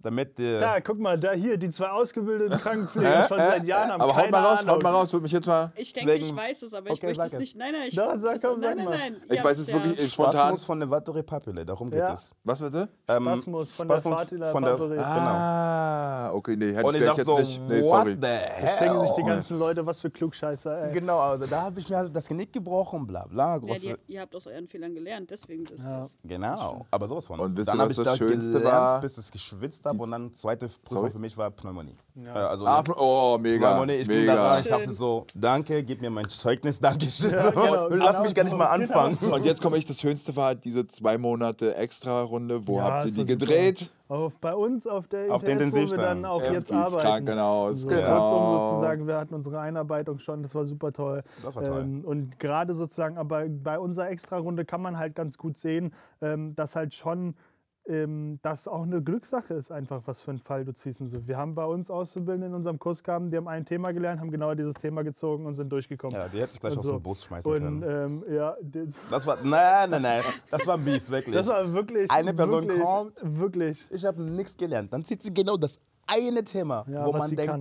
damit 0.03 0.39
der... 0.39 0.61
Da, 0.61 0.81
guck 0.81 0.99
mal, 0.99 1.19
da 1.19 1.33
hier, 1.33 1.57
die 1.57 1.69
zwei 1.71 1.91
ausgebildeten 1.91 2.59
Krankenpfleger 2.59 3.29
schon 3.29 3.39
seit 3.39 3.67
Jahren 3.67 3.91
haben 3.93 4.01
Aber 4.01 4.17
haut 4.17 4.31
mal 4.31 4.45
raus, 4.45 4.61
Ahnung. 4.61 4.75
haut 4.75 4.83
mal 4.83 4.91
raus, 4.91 5.13
würde 5.13 5.23
mich 5.25 5.33
jetzt 5.33 5.47
mal. 5.47 5.73
Ich 5.77 5.93
denke, 5.93 6.13
Wegen- 6.13 6.25
ich 6.27 6.37
weiß 6.37 6.63
es, 6.63 6.75
aber 6.75 6.87
ich 6.89 6.93
Okay, 6.95 7.07
möchte 7.07 7.17
sag 7.23 7.27
es 7.27 7.33
es. 7.35 7.39
nicht. 7.41 7.57
Nein, 7.57 7.73
nein, 7.73 7.83
ich 7.89 7.95
Doch, 7.97 8.15
sag, 8.21 8.33
also, 8.33 8.49
komm, 8.49 8.61
sag 8.61 8.77
nein, 8.77 8.85
mal. 8.85 8.91
nein, 8.99 9.13
nein. 9.19 9.23
Ich 9.31 9.37
Ihr 9.39 9.45
weiß 9.45 9.59
es 9.59 9.69
ja- 9.69 9.75
wirklich 9.75 9.99
ich- 10.07 10.13
spontan. 10.13 10.35
Spasmus 10.35 10.65
von 10.65 10.81
der 10.81 10.91
Vatere 10.91 11.23
Papille, 11.23 11.65
darum 11.67 11.91
geht 11.91 12.01
Ja. 12.01 12.13
es. 12.13 12.33
Was 12.45 12.61
bitte? 12.61 12.89
Ähm, 13.09 13.25
Spasmus 13.25 13.71
von 13.77 13.89
der 13.89 13.95
Spasmus 13.99 14.21
Fatila 14.23 14.47
von 14.47 14.63
der- 14.63 14.73
Vatere. 14.73 14.89
Genau. 14.97 15.05
Ah, 15.05 16.31
okay, 16.33 16.57
nee, 16.57 16.73
hätte 16.73 16.87
Und 16.87 16.95
ich 16.95 17.01
vielleicht 17.03 17.25
so, 17.25 17.39
jetzt 17.39 17.49
nicht. 17.49 17.69
Nee, 17.69 17.81
what 17.83 17.85
sorry. 17.85 18.17
the 18.21 18.27
hell? 18.29 18.79
Zeigen 18.79 19.01
sich 19.01 19.11
die 19.13 19.23
ganzen 19.23 19.59
Leute, 19.59 19.85
was 19.87 20.01
für 20.01 20.11
Klugscheißer, 20.11 20.87
ey. 20.87 20.93
Genau, 20.93 21.19
also 21.21 21.47
da 21.47 21.63
habe 21.63 21.79
ich 21.81 21.89
mir 21.89 21.97
halt 21.99 22.15
das 22.15 22.27
Genick 22.27 22.53
gebrochen, 22.53 23.07
bla 23.07 23.27
bla. 23.27 23.55
Ja, 23.55 23.59
Große, 23.59 23.99
ihr 24.09 24.21
habt 24.21 24.35
aus 24.37 24.47
euren 24.47 24.67
Fehlern 24.69 24.95
gelernt, 24.95 25.31
deswegen 25.31 25.65
ist 25.65 25.85
Ja. 25.85 26.01
das. 26.01 26.15
Genau, 26.25 26.87
aber 26.91 27.07
sowas 27.07 27.27
von. 27.27 27.41
Und 27.41 27.59
Dann 27.59 27.77
ihr, 27.77 27.83
habe 27.83 27.91
ich 27.91 27.97
das 27.97 28.07
da 28.07 28.17
Schönste 28.17 28.53
gelernt, 28.59 29.01
bis 29.01 29.19
ich 29.19 29.31
geschwitzt 29.31 29.87
habe 29.91 30.03
und 30.03 30.11
dann 30.11 30.33
zweite 30.33 30.67
Prüfung 30.67 30.99
Sorry? 30.99 31.11
für 31.11 31.19
mich 31.19 31.37
war 31.37 31.51
Pneumonie. 31.51 31.97
Ja. 32.15 32.35
Also 32.49 32.67
Ah, 32.67 32.83
oh, 32.97 33.39
mega. 33.41 33.69
Pneumonie, 33.71 33.93
ich 33.95 34.09
bin 34.09 34.27
da 34.27 34.33
mega. 34.33 34.49
rein, 34.53 34.63
ich 34.63 34.69
dachte 34.69 34.91
so, 34.93 35.27
danke, 35.35 35.83
gib 35.83 36.01
mir 36.01 36.11
mein 36.11 36.29
Zeugnis, 36.29 36.81
danke 36.81 37.07
schön. 37.11 37.31
Ja, 37.31 37.51
genau, 37.51 37.89
Lass 37.91 38.17
genau 38.17 38.23
mich 38.23 38.35
gar 38.35 38.43
nicht 38.45 38.53
so, 38.53 38.57
mal 38.57 38.77
genau. 38.79 38.99
anfangen. 38.99 39.33
Und 39.33 39.45
jetzt 39.45 39.61
komme 39.63 39.77
ich, 39.79 39.85
das 39.85 40.01
Schönste 40.01 40.35
war 40.37 40.55
diese 40.55 40.87
zwei 40.87 41.19
Monate 41.19 41.75
Extra-Runde. 41.77 42.67
Wo 42.67 42.79
Ja, 42.79 42.85
habt 42.85 43.07
ihr 43.07 43.13
die 43.13 43.25
gedreht? 43.25 43.91
Auf, 44.09 44.33
bei 44.41 44.53
uns 44.57 44.89
auf 44.89 45.07
der 45.07 45.33
Auf 45.33 45.45
der 45.45 45.55
ITS, 45.61 45.73
wo 45.73 45.91
wir 45.93 45.97
dann 45.99 46.25
auch 46.25 46.43
Im 46.43 46.55
jetzt 46.55 46.73
arbeiten. 46.73 46.99
Krankenhaus, 46.99 47.83
So, 47.83 47.89
genau. 47.89 48.01
Kurzum 48.09 48.71
sozusagen, 48.71 49.07
wir 49.07 49.17
hatten 49.17 49.35
unsere 49.35 49.61
Einarbeitung 49.61 50.19
schon, 50.19 50.43
das 50.43 50.53
war 50.57 50.65
super 50.65 50.93
toll. 50.93 51.23
Das 51.45 51.55
war 51.55 51.63
toll. 51.63 51.83
Ähm, 51.83 52.05
und 52.05 52.41
gerade 52.41 52.75
sozusagen, 52.75 53.19
aber 53.19 53.45
bei 53.49 53.79
unserer 53.79 54.11
Extra-Runde 54.11 54.65
kann 54.65 54.83
man 54.83 54.99
halt 54.99 55.15
ganz 55.15 55.39
gut 55.39 55.59
sehen, 55.59 55.95
ähm, 56.23 56.57
dass 56.57 56.75
halt 56.75 56.93
schon 56.93 57.35
ähm, 57.87 58.39
das 58.43 58.69
auch 58.69 58.83
eine 58.83 59.03
Glückssache 59.03 59.55
ist, 59.55 59.71
einfach 59.73 60.03
was 60.07 60.21
für 60.21 60.31
einen 60.31 60.39
Fall 60.41 60.65
du 60.65 60.73
ziehst. 60.73 61.01
Und 61.01 61.07
so. 61.09 61.27
Wir 61.27 61.37
haben 61.37 61.55
bei 61.55 61.65
uns 61.65 61.91
Auszubildenden 61.91 62.51
in 62.51 62.55
unserem 62.55 62.79
Kurs 62.79 63.03
gehabt, 63.03 63.33
die 63.33 63.37
haben 63.37 63.49
ein 63.49 63.65
Thema 63.65 63.93
gelernt, 63.93 64.21
haben 64.21 64.31
genau 64.31 64.55
dieses 64.55 64.75
Thema 64.75 65.03
gezogen 65.03 65.47
und 65.47 65.55
sind 65.55 65.71
durchgekommen. 65.71 66.15
Ja, 66.15 66.29
die 66.29 66.41
hätte 66.41 66.53
ich 66.55 66.61
gleich 66.61 66.73
Und 66.75 66.79
aus 66.81 66.85
so. 66.87 66.93
dem 66.99 67.03
Bus 67.03 67.25
schmeißen 67.25 67.51
Und 67.53 67.59
können. 67.81 68.23
ähm, 68.29 68.35
ja, 68.35 68.57
das, 69.11 69.27
war, 69.27 69.39
nein, 69.43 69.91
nein, 69.91 70.03
nein, 70.03 70.23
das 70.51 70.67
war 70.67 70.77
mies, 70.77 71.11
wirklich. 71.11 71.35
das 71.35 71.49
war 71.49 71.73
wirklich. 71.73 72.11
Eine 72.11 72.35
Person 72.35 72.65
wirklich, 72.65 72.83
kommt. 72.83 73.21
Wirklich. 73.25 73.87
ich 73.91 74.05
habe 74.05 74.23
nichts 74.23 74.57
gelernt. 74.57 74.93
Dann 74.93 75.03
zieht 75.03 75.23
sie 75.23 75.33
genau 75.33 75.57
das 75.57 75.81
eine 76.07 76.43
Thema, 76.45 76.85
Ja, 76.89 77.07
wo 77.07 77.13
man 77.13 77.31
denkt, 77.31 77.47
kann. 77.47 77.61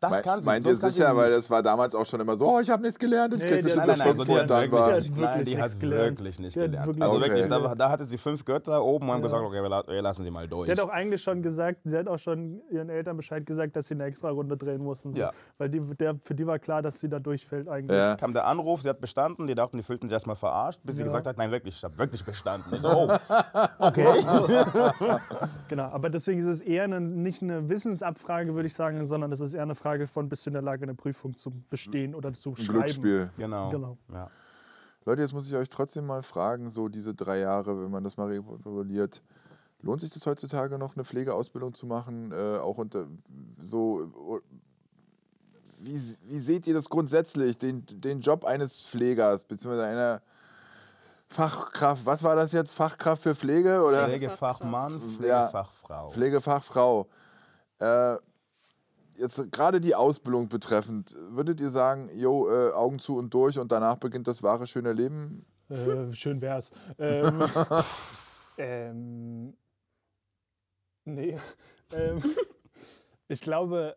Das 0.00 0.10
Me- 0.12 0.22
kann 0.22 0.40
sie. 0.40 0.46
Meint 0.46 0.64
ihr 0.66 0.76
sie 0.76 0.90
sicher, 0.90 1.16
weil 1.16 1.30
das 1.30 1.48
war 1.50 1.62
damals 1.62 1.94
auch 1.94 2.06
schon 2.06 2.20
immer 2.20 2.36
so, 2.36 2.46
oh, 2.48 2.60
ich 2.60 2.70
habe 2.70 2.82
nichts 2.82 2.98
gelernt 2.98 3.34
und 3.34 3.40
ich 3.42 3.44
Nee, 3.44 3.50
krieg 3.50 3.58
die 3.60 3.64
bestimmt 3.64 3.86
Nein, 3.88 3.98
nein, 3.98 4.06
fünf 4.08 4.18
also 4.20 4.24
die 4.24 4.30
und 4.32 4.38
hat 4.40 4.50
dann 4.50 4.60
wirklich, 4.70 5.16
war... 5.18 5.34
nein, 5.36 5.44
die 5.44 5.60
hat 5.62 5.80
gelernt. 5.80 6.04
wirklich 6.20 6.38
nicht 6.40 6.56
Die 6.56 6.60
hat 6.60 6.66
gelernt. 6.70 6.86
wirklich 6.86 7.02
also 7.04 7.20
wirklich, 7.20 7.46
da, 7.48 7.74
da 7.74 7.90
hatte 7.90 8.04
sie 8.04 8.18
fünf 8.18 8.44
Götter 8.44 8.82
oben 8.84 9.06
und 9.08 9.14
haben 9.14 9.22
gesagt, 9.22 9.42
okay, 9.42 9.62
wir 9.62 9.68
la- 9.68 9.84
wir 9.86 10.02
lassen 10.02 10.22
sie 10.24 10.30
mal 10.30 10.46
durch. 10.46 10.66
Sie 10.66 10.72
hat 10.72 10.80
auch 10.80 10.88
eigentlich 10.88 11.22
schon 11.22 11.42
gesagt, 11.42 11.80
sie 11.84 11.96
hat 11.96 12.06
auch 12.08 12.18
schon 12.18 12.60
ihren 12.70 12.88
Eltern 12.90 13.16
Bescheid 13.16 13.44
gesagt, 13.44 13.74
dass 13.76 13.86
sie 13.88 13.94
eine 13.94 14.04
extra 14.04 14.30
Runde 14.30 14.56
drehen 14.56 14.82
mussten. 14.82 15.14
So. 15.14 15.20
Ja. 15.20 15.32
Weil 15.58 15.68
die, 15.68 15.80
der, 15.80 16.16
für 16.16 16.34
die 16.34 16.46
war 16.46 16.58
klar, 16.58 16.80
dass 16.82 17.00
sie 17.00 17.08
da 17.08 17.18
durchfällt 17.18 17.68
eigentlich. 17.68 17.96
Ja. 17.98 18.16
kam 18.16 18.32
der 18.32 18.46
Anruf, 18.46 18.82
sie 18.82 18.88
hat 18.88 19.00
bestanden, 19.00 19.46
die 19.46 19.54
dachten, 19.54 19.76
die 19.78 19.82
fühlten 19.82 20.06
sich 20.08 20.12
erstmal 20.14 20.36
verarscht, 20.36 20.80
bis 20.84 20.96
sie 20.96 21.00
Ja. 21.02 21.06
gesagt 21.06 21.26
hat, 21.26 21.36
nein, 21.38 21.50
wirklich, 21.50 21.76
ich 21.76 21.82
habe 21.84 21.98
wirklich 21.98 22.24
bestanden. 22.24 22.72
Ich 22.72 22.80
so, 22.80 22.88
oh, 22.88 23.12
okay. 23.78 24.06
Genau, 25.68 25.84
aber 25.84 26.10
deswegen 26.10 26.40
ist 26.40 26.46
es 26.46 26.60
eher 26.60 26.84
eine, 26.84 27.00
nicht 27.00 27.42
eine 27.42 27.68
Wissensabfrage, 27.68 28.54
würde 28.54 28.66
ich 28.68 28.74
sagen, 28.74 29.06
sondern 29.06 29.32
es 29.32 29.40
ist 29.40 29.54
eher 29.54 29.62
eine 29.62 29.74
Frage 29.74 29.87
von, 30.06 30.28
bist 30.28 30.46
du 30.46 30.50
in 30.50 30.54
der 30.54 30.62
Lage, 30.62 30.82
eine 30.84 30.94
Prüfung 30.94 31.36
zu 31.36 31.50
bestehen 31.70 32.14
oder 32.14 32.32
zu 32.34 32.50
Ein 32.50 32.56
schreiben. 32.56 32.72
Glücksspiel. 32.80 33.30
genau. 33.36 33.70
Genau. 33.70 33.98
Ja. 34.12 34.28
Leute, 35.04 35.22
jetzt 35.22 35.32
muss 35.32 35.46
ich 35.48 35.54
euch 35.54 35.68
trotzdem 35.68 36.06
mal 36.06 36.22
fragen, 36.22 36.68
so 36.68 36.88
diese 36.88 37.14
drei 37.14 37.38
Jahre, 37.38 37.82
wenn 37.82 37.90
man 37.90 38.04
das 38.04 38.16
mal 38.16 38.30
evaluiert, 38.32 39.22
lohnt 39.80 40.00
sich 40.02 40.10
das 40.10 40.26
heutzutage 40.26 40.76
noch, 40.78 40.96
eine 40.96 41.04
Pflegeausbildung 41.04 41.72
zu 41.74 41.86
machen? 41.86 42.30
Äh, 42.32 42.58
auch 42.58 42.78
unter 42.78 43.06
so. 43.62 44.40
Wie, 45.80 46.00
wie 46.26 46.38
seht 46.40 46.66
ihr 46.66 46.74
das 46.74 46.90
grundsätzlich, 46.90 47.56
den, 47.56 47.84
den 47.88 48.20
Job 48.20 48.44
eines 48.44 48.84
Pflegers, 48.86 49.44
beziehungsweise 49.44 49.86
einer 49.86 50.20
Fachkraft? 51.28 52.04
Was 52.04 52.22
war 52.22 52.34
das 52.34 52.52
jetzt? 52.52 52.72
Fachkraft 52.72 53.22
für 53.22 53.34
Pflege 53.34 53.82
oder 53.82 54.06
Pflegefachmann, 54.06 54.94
Ja. 55.22 55.46
Pflegefachfrau. 55.46 56.10
Pflegefachfrau? 56.10 57.06
Äh, 57.78 58.16
jetzt 59.18 59.52
gerade 59.52 59.80
die 59.80 59.94
Ausbildung 59.94 60.48
betreffend, 60.48 61.16
würdet 61.30 61.60
ihr 61.60 61.70
sagen, 61.70 62.08
jo, 62.14 62.48
äh, 62.48 62.72
Augen 62.72 62.98
zu 62.98 63.16
und 63.18 63.32
durch 63.34 63.58
und 63.58 63.70
danach 63.72 63.96
beginnt 63.96 64.28
das 64.28 64.42
wahre 64.42 64.66
schöne 64.66 64.92
Leben? 64.92 65.44
Äh, 65.68 66.12
schön 66.12 66.40
wär's. 66.40 66.70
Ähm, 66.98 67.44
ähm, 68.58 69.54
nee. 71.04 71.38
Ähm, 71.94 72.22
ich 73.28 73.40
glaube, 73.40 73.96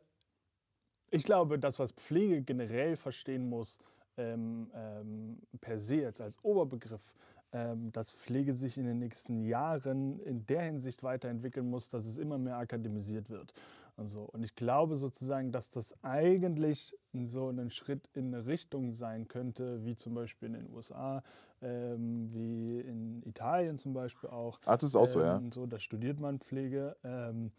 ich 1.09 1.23
glaube, 1.23 1.59
das, 1.59 1.77
was 1.77 1.91
Pflege 1.91 2.41
generell 2.41 2.95
verstehen 2.95 3.49
muss, 3.49 3.79
ähm, 4.15 4.71
ähm, 4.73 5.41
per 5.59 5.77
se 5.77 5.95
jetzt 5.95 6.21
als 6.21 6.37
Oberbegriff, 6.41 7.13
ähm, 7.53 7.91
dass 7.91 8.11
Pflege 8.11 8.55
sich 8.55 8.77
in 8.77 8.85
den 8.85 8.99
nächsten 8.99 9.41
Jahren 9.41 10.19
in 10.21 10.45
der 10.45 10.63
Hinsicht 10.63 11.03
weiterentwickeln 11.03 11.69
muss, 11.69 11.89
dass 11.89 12.05
es 12.05 12.17
immer 12.17 12.37
mehr 12.37 12.57
akademisiert 12.57 13.29
wird. 13.29 13.53
Und, 13.97 14.09
so. 14.09 14.23
und 14.23 14.43
ich 14.43 14.55
glaube 14.55 14.97
sozusagen, 14.97 15.51
dass 15.51 15.69
das 15.69 15.95
eigentlich 16.03 16.97
so 17.25 17.49
ein 17.49 17.69
Schritt 17.69 18.09
in 18.13 18.33
eine 18.33 18.45
Richtung 18.45 18.93
sein 18.93 19.27
könnte, 19.27 19.83
wie 19.85 19.95
zum 19.95 20.13
Beispiel 20.13 20.47
in 20.47 20.53
den 20.53 20.73
USA, 20.73 21.23
ähm, 21.61 22.29
wie 22.33 22.79
in 22.79 23.21
Italien 23.23 23.77
zum 23.77 23.93
Beispiel 23.93 24.29
auch. 24.29 24.59
Ach, 24.65 24.77
das 24.77 24.89
ist 24.89 24.95
auch 24.95 25.05
so, 25.05 25.21
ja. 25.21 25.37
Ähm, 25.37 25.51
so, 25.51 25.65
da 25.67 25.77
studiert 25.77 26.19
man 26.19 26.39
Pflege. 26.39 26.95
Ähm, 27.03 27.51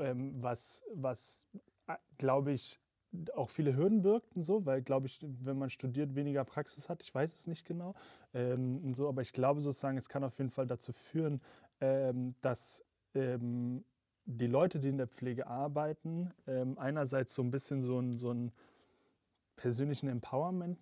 ähm, 0.00 0.34
was, 0.42 0.82
was 0.94 1.46
äh, 1.86 1.94
glaube 2.18 2.52
ich, 2.52 2.80
auch 3.34 3.50
viele 3.50 3.76
Hürden 3.76 4.02
birgt 4.02 4.36
und 4.36 4.42
so, 4.42 4.64
weil, 4.64 4.82
glaube 4.82 5.06
ich, 5.06 5.20
wenn 5.22 5.58
man 5.58 5.70
studiert, 5.70 6.14
weniger 6.14 6.44
Praxis 6.44 6.88
hat. 6.88 7.02
Ich 7.02 7.14
weiß 7.14 7.34
es 7.34 7.46
nicht 7.46 7.66
genau. 7.66 7.94
Ähm, 8.34 8.94
so, 8.94 9.08
aber 9.08 9.22
ich 9.22 9.32
glaube 9.32 9.60
sozusagen, 9.60 9.98
es 9.98 10.08
kann 10.08 10.24
auf 10.24 10.38
jeden 10.38 10.50
Fall 10.50 10.66
dazu 10.66 10.92
führen, 10.92 11.40
ähm, 11.80 12.34
dass 12.40 12.84
ähm, 13.14 13.84
die 14.24 14.46
Leute, 14.46 14.78
die 14.78 14.88
in 14.88 14.98
der 14.98 15.08
Pflege 15.08 15.46
arbeiten, 15.46 16.30
ähm, 16.46 16.78
einerseits 16.78 17.34
so 17.34 17.42
ein 17.42 17.50
bisschen 17.50 17.82
so 17.82 17.98
ein, 17.98 18.16
so 18.16 18.32
ein 18.32 18.52
persönlichen 19.56 20.08
Empowerment 20.08 20.80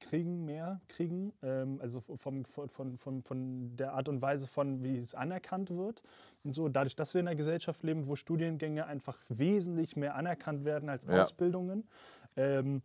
kriegen, 0.00 0.44
mehr 0.44 0.80
kriegen, 0.88 1.32
ähm, 1.42 1.78
also 1.80 2.00
vom, 2.00 2.44
von, 2.44 2.68
von, 2.68 3.22
von, 3.22 3.76
der 3.76 3.92
Art 3.94 4.08
und 4.08 4.22
Weise 4.22 4.46
von, 4.46 4.82
wie 4.82 4.96
es 4.96 5.14
anerkannt 5.14 5.70
wird. 5.70 6.02
Und 6.44 6.54
so, 6.54 6.68
dadurch, 6.68 6.96
dass 6.96 7.14
wir 7.14 7.20
in 7.20 7.28
einer 7.28 7.36
Gesellschaft 7.36 7.82
leben, 7.82 8.06
wo 8.06 8.16
Studiengänge 8.16 8.86
einfach 8.86 9.18
wesentlich 9.28 9.96
mehr 9.96 10.14
anerkannt 10.14 10.64
werden 10.64 10.88
als 10.88 11.06
Ja. 11.06 11.20
Ausbildungen. 11.20 11.88
Ähm, 12.36 12.82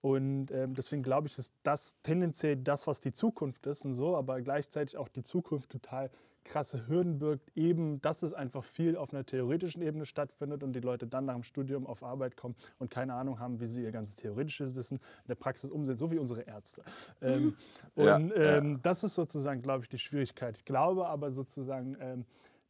und 0.00 0.50
ähm, 0.50 0.74
deswegen 0.74 1.02
glaube 1.02 1.28
ich, 1.28 1.38
ist 1.38 1.54
das 1.62 1.96
tendenziell 2.02 2.56
das, 2.56 2.86
was 2.86 3.00
die 3.00 3.12
Zukunft 3.12 3.66
ist 3.66 3.84
und 3.84 3.94
so, 3.94 4.16
aber 4.16 4.40
gleichzeitig 4.40 4.96
auch 4.96 5.08
die 5.08 5.22
Zukunft 5.22 5.70
total 5.70 6.10
krasse 6.44 6.86
Hürden 6.88 7.18
birgt, 7.18 7.56
eben, 7.56 8.00
dass 8.00 8.22
es 8.22 8.34
einfach 8.34 8.64
viel 8.64 8.96
auf 8.96 9.12
einer 9.12 9.24
theoretischen 9.24 9.82
Ebene 9.82 10.06
stattfindet 10.06 10.62
und 10.62 10.72
die 10.72 10.80
Leute 10.80 11.06
dann 11.06 11.24
nach 11.24 11.34
dem 11.34 11.42
Studium 11.44 11.86
auf 11.86 12.02
Arbeit 12.02 12.36
kommen 12.36 12.56
und 12.78 12.90
keine 12.90 13.14
Ahnung 13.14 13.38
haben, 13.38 13.60
wie 13.60 13.66
sie 13.66 13.82
ihr 13.82 13.92
ganzes 13.92 14.16
theoretisches 14.16 14.74
Wissen 14.74 14.96
in 14.96 15.28
der 15.28 15.34
Praxis 15.34 15.70
umsetzen, 15.70 15.98
so 15.98 16.10
wie 16.10 16.18
unsere 16.18 16.42
Ärzte. 16.42 16.82
Ähm, 17.20 17.56
Ja, 17.94 18.16
und 18.16 18.32
ähm, 18.36 18.80
das 18.82 19.04
ist 19.04 19.14
sozusagen, 19.14 19.60
glaube 19.60 19.84
ich, 19.84 19.88
die 19.88 19.98
Schwierigkeit. 19.98 20.56
Ich 20.56 20.64
glaube 20.64 21.06
aber 21.06 21.30
sozusagen, 21.30 21.96
ähm, 22.00 22.24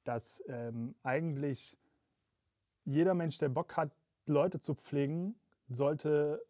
dass 0.05 0.43
ähm, 0.49 0.95
eigentlich 1.03 1.79
jeder 2.85 3.15
Mensch, 3.15 3.39
der 3.39 3.49
Bock 3.49 3.77
hat, 3.77 3.93
Leute 4.27 4.61
zu 4.61 4.75
pflegen, 4.75 5.37
sollte 5.69 6.45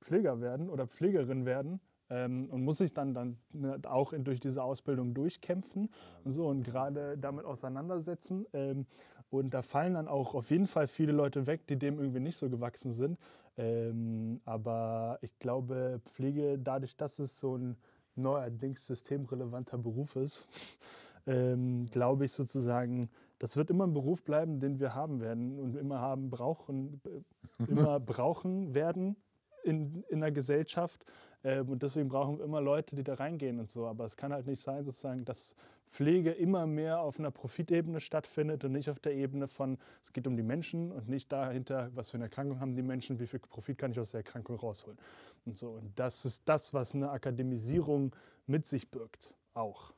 Pfleger 0.00 0.40
werden 0.40 0.70
oder 0.70 0.86
Pflegerin 0.86 1.44
werden 1.44 1.80
und 2.08 2.62
muss 2.62 2.78
sich 2.78 2.92
dann, 2.92 3.14
dann 3.14 3.36
ne, 3.52 3.78
auch 3.86 4.12
durch 4.16 4.40
diese 4.40 4.62
Ausbildung 4.62 5.14
durchkämpfen 5.14 5.88
und 6.24 6.32
so 6.32 6.46
und 6.46 6.62
gerade 6.62 7.18
damit 7.18 7.44
auseinandersetzen. 7.44 8.46
Ähm, 8.52 8.86
und 9.30 9.54
da 9.54 9.62
fallen 9.62 9.94
dann 9.94 10.08
auch 10.08 10.34
auf 10.34 10.50
jeden 10.50 10.66
Fall 10.66 10.86
viele 10.86 11.12
Leute 11.12 11.46
weg, 11.46 11.66
die 11.66 11.76
dem 11.76 11.98
irgendwie 11.98 12.20
nicht 12.20 12.36
so 12.36 12.48
gewachsen 12.48 12.92
sind. 12.92 13.18
Ähm, 13.56 14.40
aber 14.44 15.18
ich 15.22 15.38
glaube, 15.38 16.00
Pflege, 16.04 16.58
dadurch, 16.58 16.96
dass 16.96 17.18
es 17.18 17.38
so 17.38 17.56
ein 17.56 17.76
neuerdings 18.14 18.86
systemrelevanter 18.86 19.78
Beruf 19.78 20.16
ist, 20.16 20.46
ähm, 21.26 21.86
glaube 21.90 22.26
ich 22.26 22.32
sozusagen, 22.32 23.10
das 23.38 23.56
wird 23.56 23.70
immer 23.70 23.86
ein 23.86 23.92
Beruf 23.92 24.22
bleiben, 24.22 24.60
den 24.60 24.78
wir 24.78 24.94
haben 24.94 25.20
werden 25.20 25.58
und 25.58 25.76
immer 25.76 26.00
haben 26.00 26.30
brauchen, 26.30 27.00
äh, 27.04 27.64
immer 27.70 27.98
brauchen 28.00 28.74
werden 28.74 29.16
in, 29.64 30.04
in 30.08 30.20
der 30.20 30.32
Gesellschaft. 30.32 31.04
Ähm, 31.46 31.68
und 31.68 31.82
deswegen 31.82 32.08
brauchen 32.08 32.38
wir 32.38 32.44
immer 32.44 32.60
Leute, 32.60 32.96
die 32.96 33.04
da 33.04 33.14
reingehen 33.14 33.60
und 33.60 33.70
so. 33.70 33.86
Aber 33.86 34.04
es 34.04 34.16
kann 34.16 34.32
halt 34.32 34.48
nicht 34.48 34.60
sein, 34.60 34.84
sozusagen, 34.84 35.24
dass 35.24 35.54
Pflege 35.86 36.32
immer 36.32 36.66
mehr 36.66 36.98
auf 36.98 37.20
einer 37.20 37.30
Profitebene 37.30 38.00
stattfindet 38.00 38.64
und 38.64 38.72
nicht 38.72 38.90
auf 38.90 38.98
der 38.98 39.14
Ebene 39.14 39.46
von, 39.46 39.78
es 40.02 40.12
geht 40.12 40.26
um 40.26 40.36
die 40.36 40.42
Menschen 40.42 40.90
und 40.90 41.08
nicht 41.08 41.30
dahinter, 41.30 41.90
was 41.94 42.10
für 42.10 42.16
eine 42.16 42.24
Erkrankung 42.24 42.58
haben 42.58 42.74
die 42.74 42.82
Menschen, 42.82 43.20
wie 43.20 43.28
viel 43.28 43.38
Profit 43.38 43.78
kann 43.78 43.92
ich 43.92 44.00
aus 44.00 44.10
der 44.10 44.18
Erkrankung 44.18 44.56
rausholen. 44.56 44.98
Und 45.44 45.56
so. 45.56 45.70
Und 45.70 45.96
das 45.96 46.24
ist 46.24 46.42
das, 46.46 46.74
was 46.74 46.94
eine 46.94 47.10
Akademisierung 47.10 48.14
mit 48.48 48.66
sich 48.66 48.90
birgt. 48.90 49.32
Auch. 49.54 49.94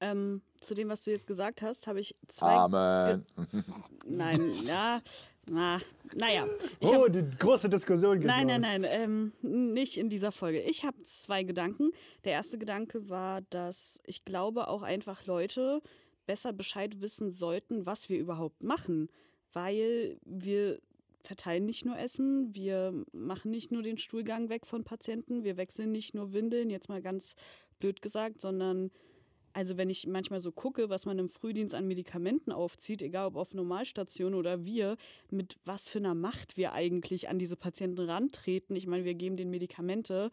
Ähm, 0.00 0.42
zu 0.60 0.74
dem, 0.74 0.88
was 0.88 1.04
du 1.04 1.12
jetzt 1.12 1.28
gesagt 1.28 1.62
hast, 1.62 1.86
habe 1.86 2.00
ich 2.00 2.16
zwei. 2.26 2.54
Amen. 2.54 3.24
Nein, 4.06 4.40
ja, 4.66 4.98
na, 5.50 5.80
naja. 6.16 6.46
Ich 6.80 6.92
hab, 6.92 7.00
Oh, 7.00 7.08
die 7.08 7.24
große 7.38 7.68
Diskussion 7.68 8.18
geht 8.18 8.26
nein, 8.28 8.46
nein, 8.46 8.60
nein, 8.60 8.84
ähm, 8.84 9.32
nicht 9.42 9.96
in 9.96 10.08
dieser 10.08 10.32
Folge. 10.32 10.60
Ich 10.60 10.84
habe 10.84 11.02
zwei 11.02 11.42
Gedanken. 11.42 11.90
Der 12.24 12.32
erste 12.32 12.58
Gedanke 12.58 13.08
war, 13.08 13.42
dass 13.42 14.00
ich 14.04 14.24
glaube, 14.24 14.68
auch 14.68 14.82
einfach 14.82 15.26
Leute 15.26 15.82
besser 16.26 16.52
Bescheid 16.52 17.00
wissen 17.00 17.30
sollten, 17.30 17.86
was 17.86 18.08
wir 18.08 18.18
überhaupt 18.18 18.62
machen. 18.62 19.08
Weil 19.52 20.18
wir 20.24 20.78
verteilen 21.22 21.64
nicht 21.66 21.84
nur 21.84 21.98
Essen, 21.98 22.54
wir 22.54 22.92
machen 23.12 23.50
nicht 23.50 23.72
nur 23.72 23.82
den 23.82 23.98
Stuhlgang 23.98 24.48
weg 24.48 24.66
von 24.66 24.84
Patienten, 24.84 25.44
wir 25.44 25.56
wechseln 25.56 25.90
nicht 25.92 26.14
nur 26.14 26.32
Windeln, 26.32 26.70
jetzt 26.70 26.88
mal 26.88 27.02
ganz 27.02 27.34
blöd 27.78 28.02
gesagt, 28.02 28.40
sondern 28.40 28.90
also 29.52 29.76
wenn 29.76 29.90
ich 29.90 30.06
manchmal 30.06 30.40
so 30.40 30.52
gucke, 30.52 30.90
was 30.90 31.06
man 31.06 31.18
im 31.18 31.28
Frühdienst 31.28 31.74
an 31.74 31.86
Medikamenten 31.86 32.52
aufzieht, 32.52 33.02
egal 33.02 33.26
ob 33.26 33.36
auf 33.36 33.54
Normalstation 33.54 34.34
oder 34.34 34.64
wir, 34.64 34.96
mit 35.30 35.56
was 35.64 35.88
für 35.88 35.98
einer 35.98 36.14
Macht 36.14 36.56
wir 36.56 36.72
eigentlich 36.72 37.28
an 37.28 37.38
diese 37.38 37.56
Patienten 37.56 38.00
rantreten. 38.00 38.76
Ich 38.76 38.86
meine, 38.86 39.04
wir 39.04 39.14
geben 39.14 39.36
den 39.36 39.50
Medikamente. 39.50 40.30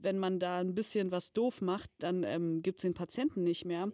Wenn 0.00 0.18
man 0.18 0.38
da 0.38 0.58
ein 0.58 0.74
bisschen 0.74 1.10
was 1.10 1.32
doof 1.32 1.60
macht, 1.60 1.90
dann 1.98 2.24
ähm, 2.24 2.62
gibt 2.62 2.78
es 2.78 2.82
den 2.82 2.94
Patienten 2.94 3.42
nicht 3.42 3.64
mehr. 3.64 3.90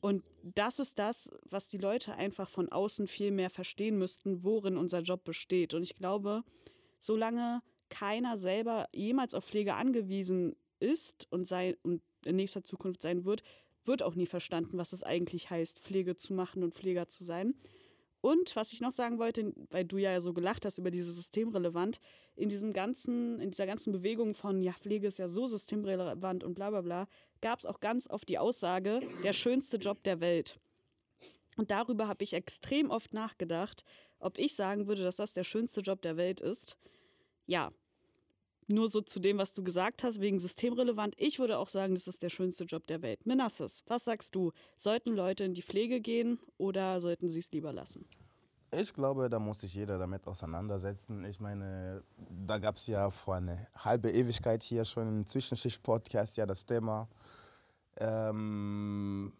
Und 0.00 0.24
das 0.42 0.78
ist 0.78 0.98
das, 0.98 1.30
was 1.44 1.68
die 1.68 1.78
Leute 1.78 2.14
einfach 2.14 2.48
von 2.48 2.70
außen 2.70 3.06
viel 3.06 3.30
mehr 3.30 3.50
verstehen 3.50 3.98
müssten, 3.98 4.42
worin 4.42 4.76
unser 4.76 5.00
Job 5.00 5.24
besteht. 5.24 5.74
Und 5.74 5.82
ich 5.82 5.94
glaube, 5.94 6.42
solange 6.98 7.60
keiner 7.90 8.38
selber 8.38 8.88
jemals 8.92 9.34
auf 9.34 9.44
Pflege 9.44 9.74
angewiesen 9.74 10.56
ist 10.78 11.26
und, 11.30 11.44
sei, 11.44 11.76
und 11.82 12.02
in 12.24 12.36
nächster 12.36 12.62
Zukunft 12.62 13.02
sein 13.02 13.24
wird, 13.24 13.42
wird 13.84 14.02
auch 14.02 14.14
nie 14.14 14.26
verstanden, 14.26 14.78
was 14.78 14.92
es 14.92 15.02
eigentlich 15.02 15.50
heißt, 15.50 15.78
Pflege 15.80 16.16
zu 16.16 16.34
machen 16.34 16.62
und 16.62 16.74
Pfleger 16.74 17.08
zu 17.08 17.24
sein. 17.24 17.54
Und 18.20 18.54
was 18.54 18.72
ich 18.72 18.82
noch 18.82 18.92
sagen 18.92 19.18
wollte, 19.18 19.52
weil 19.70 19.84
du 19.84 19.96
ja 19.96 20.20
so 20.20 20.34
gelacht 20.34 20.66
hast 20.66 20.76
über 20.76 20.90
dieses 20.90 21.16
systemrelevant, 21.16 22.00
in 22.36 22.50
diesem 22.50 22.74
ganzen, 22.74 23.40
in 23.40 23.50
dieser 23.50 23.66
ganzen 23.66 23.92
Bewegung 23.92 24.34
von, 24.34 24.62
ja, 24.62 24.72
Pflege 24.72 25.06
ist 25.06 25.18
ja 25.18 25.26
so 25.26 25.46
systemrelevant 25.46 26.44
und 26.44 26.54
bla 26.54 26.68
bla 26.68 26.82
bla, 26.82 27.08
gab 27.40 27.60
es 27.60 27.66
auch 27.66 27.80
ganz 27.80 28.10
oft 28.10 28.28
die 28.28 28.38
Aussage, 28.38 29.00
der 29.22 29.32
schönste 29.32 29.78
Job 29.78 30.02
der 30.02 30.20
Welt. 30.20 30.60
Und 31.56 31.70
darüber 31.70 32.08
habe 32.08 32.22
ich 32.22 32.34
extrem 32.34 32.90
oft 32.90 33.14
nachgedacht, 33.14 33.84
ob 34.18 34.38
ich 34.38 34.54
sagen 34.54 34.86
würde, 34.86 35.02
dass 35.02 35.16
das 35.16 35.32
der 35.32 35.44
schönste 35.44 35.80
Job 35.80 36.02
der 36.02 36.18
Welt 36.18 36.40
ist. 36.40 36.76
Ja, 37.46 37.72
nur 38.70 38.88
so 38.88 39.00
zu 39.00 39.20
dem, 39.20 39.38
was 39.38 39.52
du 39.52 39.62
gesagt 39.62 40.02
hast, 40.02 40.20
wegen 40.20 40.38
systemrelevant. 40.38 41.14
Ich 41.18 41.38
würde 41.38 41.58
auch 41.58 41.68
sagen, 41.68 41.94
das 41.94 42.06
ist 42.06 42.22
der 42.22 42.30
schönste 42.30 42.64
Job 42.64 42.86
der 42.86 43.02
Welt. 43.02 43.26
Menasses, 43.26 43.82
was 43.86 44.04
sagst 44.04 44.34
du? 44.34 44.52
Sollten 44.76 45.14
Leute 45.14 45.44
in 45.44 45.54
die 45.54 45.62
Pflege 45.62 46.00
gehen 46.00 46.38
oder 46.58 47.00
sollten 47.00 47.28
sie 47.28 47.38
es 47.38 47.50
lieber 47.52 47.72
lassen? 47.72 48.06
Ich 48.72 48.94
glaube, 48.94 49.28
da 49.28 49.40
muss 49.40 49.62
sich 49.62 49.74
jeder 49.74 49.98
damit 49.98 50.26
auseinandersetzen. 50.28 51.24
Ich 51.24 51.40
meine, 51.40 52.04
da 52.46 52.58
gab 52.58 52.76
es 52.76 52.86
ja 52.86 53.10
vor 53.10 53.34
einer 53.34 53.66
halben 53.74 54.08
Ewigkeit 54.08 54.62
hier 54.62 54.84
schon 54.84 55.08
im 55.08 55.26
Zwischenschicht-Podcast 55.26 56.36
ja 56.36 56.46
das 56.46 56.64
Thema, 56.64 57.08
ähm, 57.96 59.32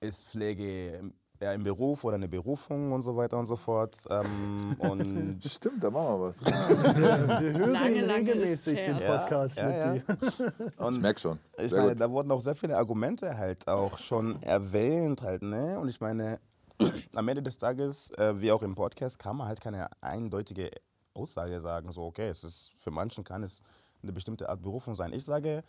ist 0.00 0.28
Pflege 0.28 1.14
ja, 1.44 1.52
im 1.52 1.62
Beruf 1.62 2.04
oder 2.04 2.14
eine 2.14 2.26
Berufung 2.26 2.92
und 2.92 3.02
so 3.02 3.14
weiter 3.16 3.38
und 3.38 3.46
so 3.46 3.56
fort. 3.56 3.98
Ähm, 4.08 4.76
und 4.78 5.44
Stimmt, 5.44 5.84
da 5.84 5.90
machen 5.90 6.20
wir 6.20 6.34
was. 6.40 6.96
Wir, 6.96 7.40
wir 7.40 7.58
hören 7.58 7.72
Lange, 7.72 8.00
lange 8.00 8.28
regelmäßig 8.32 8.82
den. 8.82 8.96
Podcast. 8.96 9.56
Ja, 9.56 9.70
ja, 9.70 9.92
mit 9.92 10.04
und 10.78 10.94
Ich 10.94 11.00
merk 11.00 11.20
schon. 11.20 11.38
Ich 11.58 11.70
Sehr 11.70 11.80
meine, 11.80 11.92
gut. 11.92 12.00
da 12.00 12.10
wurden 12.10 12.30
auch 12.32 12.40
sehr 12.40 12.54
viele 12.54 12.76
Argumente 12.78 13.36
halt 13.36 13.68
auch 13.68 13.98
schon 13.98 14.42
erwähnt 14.42 15.20
halt, 15.20 15.42
ne? 15.42 15.78
Und 15.78 15.88
ich 15.88 16.00
meine, 16.00 16.40
am 17.14 17.28
Ende 17.28 17.42
des 17.42 17.58
Tages, 17.58 18.10
äh, 18.12 18.40
wie 18.40 18.50
auch 18.50 18.62
im 18.62 18.74
Podcast, 18.74 19.18
kann 19.18 19.36
man 19.36 19.46
halt 19.46 19.60
keine 19.60 19.88
eindeutige 20.00 20.70
Aussage 21.12 21.60
sagen, 21.60 21.92
so 21.92 22.04
okay, 22.04 22.28
es 22.28 22.42
ist 22.42 22.72
für 22.78 22.90
manchen 22.90 23.22
kann 23.22 23.42
es 23.42 23.62
eine 24.02 24.12
bestimmte 24.12 24.48
Art 24.48 24.62
Berufung 24.62 24.94
sein. 24.94 25.12
Ich 25.12 25.24
sage, 25.24 25.62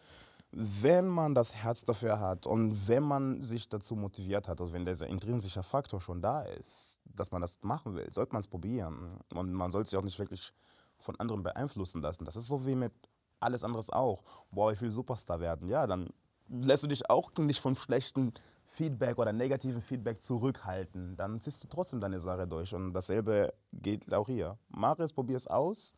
wenn 0.58 1.08
man 1.08 1.36
das 1.36 1.54
Herz 1.54 1.84
dafür 1.84 2.22
hat 2.22 2.48
und 2.48 2.88
wenn 2.88 3.04
man 3.04 3.42
sich 3.42 3.68
dazu 3.68 3.98
motiviert 3.98 4.48
hat, 4.48 4.62
also 4.62 4.72
wenn 4.72 4.86
dieser 4.86 5.08
intrinsische 5.08 5.64
Faktor 5.64 6.00
schon 6.00 6.22
da 6.22 6.44
ist, 6.44 6.98
dass 7.04 7.30
man 7.32 7.42
das 7.42 7.58
machen 7.62 7.94
will, 7.94 8.08
sollte 8.14 8.32
man 8.32 8.40
es 8.40 8.48
probieren. 8.48 9.20
Und 9.34 9.52
man 9.52 9.70
sollte 9.70 9.90
sich 9.90 10.00
auch 10.00 10.04
nicht 10.04 10.18
wirklich 10.18 10.54
von 10.98 11.20
anderen 11.20 11.44
beeinflussen 11.44 12.02
lassen. 12.02 12.24
Das 12.24 12.38
ist 12.38 12.48
so 12.48 12.66
wie 12.66 12.76
mit 12.76 12.94
alles 13.42 13.66
anderes 13.66 13.90
auch. 13.90 14.24
Boah, 14.50 14.72
ich 14.72 14.80
will 14.80 14.92
Superstar 14.92 15.42
werden. 15.42 15.68
Ja, 15.68 15.88
dann 15.88 16.10
lässt 16.48 16.84
du 16.84 16.88
dich 16.88 17.10
auch 17.10 17.32
nicht 17.38 17.60
von 17.60 17.76
schlechten 17.76 18.34
Feedback 18.64 19.18
oder 19.18 19.34
negativen 19.34 19.82
Feedback 19.82 20.22
zurückhalten. 20.22 21.18
Dann 21.18 21.42
ziehst 21.42 21.66
du 21.66 21.68
trotzdem 21.68 22.00
deine 22.00 22.22
Sache 22.22 22.48
durch. 22.48 22.74
Und 22.74 22.94
dasselbe 22.94 23.54
geht 23.74 24.14
auch 24.14 24.28
hier. 24.28 24.58
Mach 24.70 25.00
es, 25.00 25.12
probier 25.12 25.36
es 25.36 25.48
aus. 25.48 25.96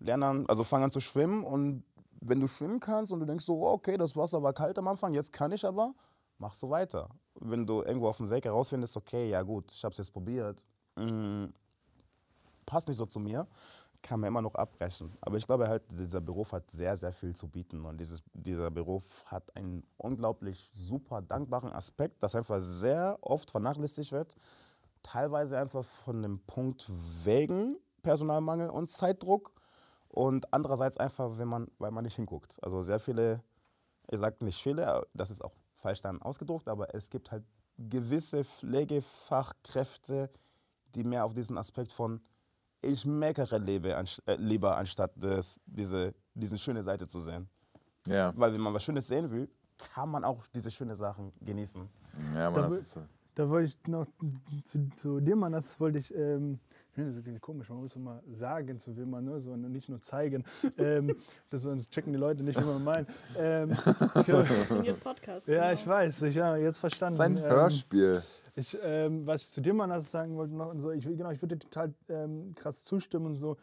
Lern 0.00 0.22
an, 0.22 0.46
also 0.48 0.64
fang 0.64 0.82
an 0.82 0.90
zu 0.90 1.00
schwimmen 1.00 1.44
und 1.44 1.82
wenn 2.20 2.40
du 2.40 2.48
schwimmen 2.48 2.80
kannst 2.80 3.12
und 3.12 3.20
du 3.20 3.26
denkst 3.26 3.44
so, 3.44 3.60
oh, 3.60 3.72
okay, 3.72 3.96
das 3.96 4.16
Wasser 4.16 4.42
war 4.42 4.52
kalt 4.52 4.78
am 4.78 4.88
Anfang, 4.88 5.14
jetzt 5.14 5.32
kann 5.32 5.52
ich 5.52 5.64
aber, 5.64 5.94
mach 6.38 6.54
so 6.54 6.70
weiter. 6.70 7.10
Wenn 7.40 7.66
du 7.66 7.82
irgendwo 7.82 8.08
auf 8.08 8.16
dem 8.18 8.30
Weg 8.30 8.44
herausfindest, 8.44 8.96
okay, 8.96 9.28
ja 9.28 9.42
gut, 9.42 9.70
ich 9.72 9.84
habe 9.84 9.92
es 9.92 9.98
jetzt 9.98 10.12
probiert, 10.12 10.66
mm, 10.96 11.46
passt 12.64 12.88
nicht 12.88 12.96
so 12.96 13.06
zu 13.06 13.20
mir, 13.20 13.46
kann 14.02 14.20
man 14.20 14.28
immer 14.28 14.42
noch 14.42 14.54
abbrechen. 14.54 15.16
Aber 15.20 15.36
ich 15.36 15.46
glaube 15.46 15.68
halt, 15.68 15.82
dieser 15.90 16.20
Beruf 16.20 16.52
hat 16.52 16.70
sehr, 16.70 16.96
sehr 16.96 17.12
viel 17.12 17.34
zu 17.34 17.48
bieten. 17.48 17.84
Und 17.84 17.98
dieses, 17.98 18.22
dieser 18.32 18.70
Beruf 18.70 19.24
hat 19.26 19.54
einen 19.56 19.84
unglaublich 19.96 20.70
super 20.74 21.22
dankbaren 21.22 21.72
Aspekt, 21.72 22.22
das 22.22 22.34
einfach 22.34 22.60
sehr 22.60 23.18
oft 23.20 23.50
vernachlässigt 23.50 24.12
wird. 24.12 24.36
Teilweise 25.02 25.58
einfach 25.58 25.84
von 25.84 26.22
dem 26.22 26.40
Punkt 26.40 26.86
wegen 27.24 27.76
Personalmangel 28.02 28.70
und 28.70 28.88
Zeitdruck. 28.88 29.52
Und 30.16 30.50
andererseits 30.50 30.96
einfach, 30.96 31.36
wenn 31.36 31.46
man, 31.48 31.68
weil 31.78 31.90
man 31.90 32.02
nicht 32.02 32.16
hinguckt. 32.16 32.58
Also 32.62 32.80
sehr 32.80 32.98
viele, 32.98 33.42
ich 34.10 34.18
sage 34.18 34.42
nicht 34.46 34.62
viele, 34.62 35.06
das 35.12 35.30
ist 35.30 35.44
auch 35.44 35.52
falsch 35.74 36.00
dann 36.00 36.22
ausgedruckt, 36.22 36.68
aber 36.70 36.94
es 36.94 37.10
gibt 37.10 37.30
halt 37.30 37.44
gewisse 37.76 38.42
Pflegefachkräfte, 38.42 40.30
die 40.94 41.04
mehr 41.04 41.22
auf 41.22 41.34
diesen 41.34 41.58
Aspekt 41.58 41.92
von 41.92 42.22
ich 42.80 43.04
meckere 43.04 43.58
lebe, 43.58 43.94
anst 43.94 44.22
äh, 44.26 44.36
lieber, 44.36 44.74
anstatt 44.78 45.12
das, 45.16 45.60
diese, 45.66 46.14
diese 46.34 46.56
schöne 46.56 46.82
Seite 46.82 47.06
zu 47.06 47.20
sehen. 47.20 47.46
Ja, 48.06 48.32
Weil 48.36 48.54
wenn 48.54 48.60
man 48.62 48.72
was 48.72 48.84
Schönes 48.84 49.06
sehen 49.08 49.30
will, 49.30 49.50
kann 49.76 50.08
man 50.08 50.24
auch 50.24 50.46
diese 50.54 50.70
schönen 50.70 50.94
Sachen 50.94 51.30
genießen. 51.42 51.86
ja 52.34 52.50
Da 52.50 52.50
man, 52.50 52.70
will- 52.70 52.78
das 52.78 52.86
ist, 52.86 52.98
Da 53.34 53.48
wollte 53.50 53.66
ich 53.66 53.86
noch 53.86 54.06
zu, 54.64 54.88
zu 54.96 55.20
dir, 55.20 55.36
Mann, 55.36 55.52
das 55.52 55.78
wollte 55.78 55.98
ich, 55.98 56.14
ähm, 56.14 56.58
ich 56.96 57.04
finde 57.04 57.10
das 57.10 57.26
ist 57.26 57.42
komisch, 57.42 57.68
man 57.68 57.80
muss 57.80 57.94
immer 57.94 58.22
sagen, 58.30 58.78
zu 58.78 58.96
wem 58.96 59.10
man, 59.10 59.24
ne, 59.26 59.38
so, 59.42 59.50
und 59.52 59.70
nicht 59.70 59.90
nur 59.90 60.00
zeigen. 60.00 60.44
ähm, 60.78 61.14
das, 61.50 61.62
sonst 61.62 61.92
checken 61.92 62.10
die 62.14 62.18
Leute 62.18 62.42
nicht, 62.42 62.58
wie 62.58 62.64
man 62.64 62.82
meint. 62.82 63.08
Ähm, 63.38 63.70
Funktioniert 64.14 65.00
Podcast. 65.00 65.46
ja, 65.46 65.60
genau. 65.60 65.72
ich 65.74 65.86
weiß, 65.86 66.22
ich 66.22 66.38
habe 66.38 66.58
jetzt 66.58 66.78
verstanden. 66.78 67.18
sein 67.18 67.36
Ähm, 67.36 67.42
Hörspiel. 67.42 68.22
Ich, 68.54 68.78
ähm, 68.82 69.26
was 69.26 69.42
ich 69.42 69.50
zu 69.50 69.60
dir 69.60 69.74
mal 69.74 69.86
das 69.88 70.10
sagen 70.10 70.36
wollte 70.36 70.54
noch 70.54 70.70
und 70.70 70.80
so, 70.80 70.90
ich, 70.90 71.06
will- 71.06 71.16
genau, 71.18 71.30
ich 71.32 71.42
würde 71.42 71.56
dir 71.56 71.68
total 71.68 71.92
ähm, 72.08 72.54
krass 72.54 72.84
zustimmen 72.84 73.26
und 73.26 73.36
so, 73.36 73.58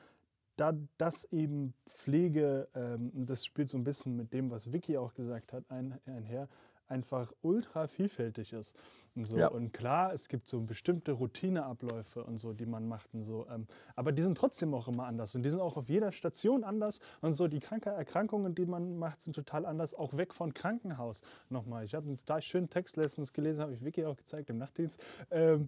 da 0.55 0.71
das 0.99 1.25
eben 1.31 1.73
Pflege, 1.89 2.67
ähm, 2.75 3.11
das 3.25 3.43
spielt 3.43 3.67
so 3.67 3.79
ein 3.79 3.83
bisschen 3.83 4.15
mit 4.15 4.31
dem, 4.31 4.51
was 4.51 4.71
Vicky 4.71 4.95
auch 4.95 5.15
gesagt 5.15 5.53
hat, 5.53 5.63
ein, 5.69 5.97
einher, 6.05 6.47
einfach 6.93 7.33
ultra 7.41 7.87
vielfältig 7.87 8.53
ist. 8.53 8.77
Und, 9.15 9.25
so. 9.25 9.37
Ja. 9.37 9.47
und 9.49 9.73
klar, 9.73 10.13
es 10.13 10.27
gibt 10.27 10.47
so 10.47 10.61
bestimmte 10.61 11.11
Routineabläufe 11.11 12.23
und 12.23 12.37
so, 12.37 12.53
die 12.53 12.65
man 12.65 12.87
macht 12.87 13.13
und 13.13 13.25
so. 13.25 13.45
Ähm, 13.49 13.67
aber 13.95 14.11
die 14.11 14.21
sind 14.21 14.37
trotzdem 14.37 14.73
auch 14.73 14.87
immer 14.87 15.05
anders 15.05 15.35
und 15.35 15.43
die 15.43 15.49
sind 15.49 15.59
auch 15.59 15.77
auf 15.77 15.89
jeder 15.89 16.11
Station 16.11 16.63
anders 16.63 16.99
und 17.21 17.33
so. 17.33 17.47
Die 17.47 17.59
Kranke 17.59 17.89
Erkrankungen, 17.89 18.55
die 18.55 18.65
man 18.65 18.97
macht, 18.97 19.21
sind 19.21 19.35
total 19.35 19.65
anders, 19.65 19.93
auch 19.93 20.17
weg 20.17 20.33
von 20.33 20.53
Krankenhaus. 20.53 21.21
Nochmal, 21.49 21.85
ich 21.85 21.93
habe 21.93 22.07
einen 22.07 22.17
total 22.17 22.41
schönen 22.41 22.69
Text 22.69 22.97
letztens 22.97 23.33
gelesen, 23.33 23.61
habe 23.61 23.73
ich 23.73 23.83
Vicky 23.83 24.05
auch 24.05 24.17
gezeigt 24.17 24.49
im 24.49 24.57
Nachtdienst, 24.57 25.03
ähm, 25.29 25.67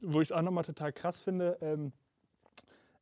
wo 0.00 0.20
ich 0.20 0.28
es 0.28 0.32
auch 0.32 0.42
nochmal 0.42 0.64
total 0.64 0.92
krass 0.92 1.20
finde. 1.20 1.58
Ähm, 1.60 1.92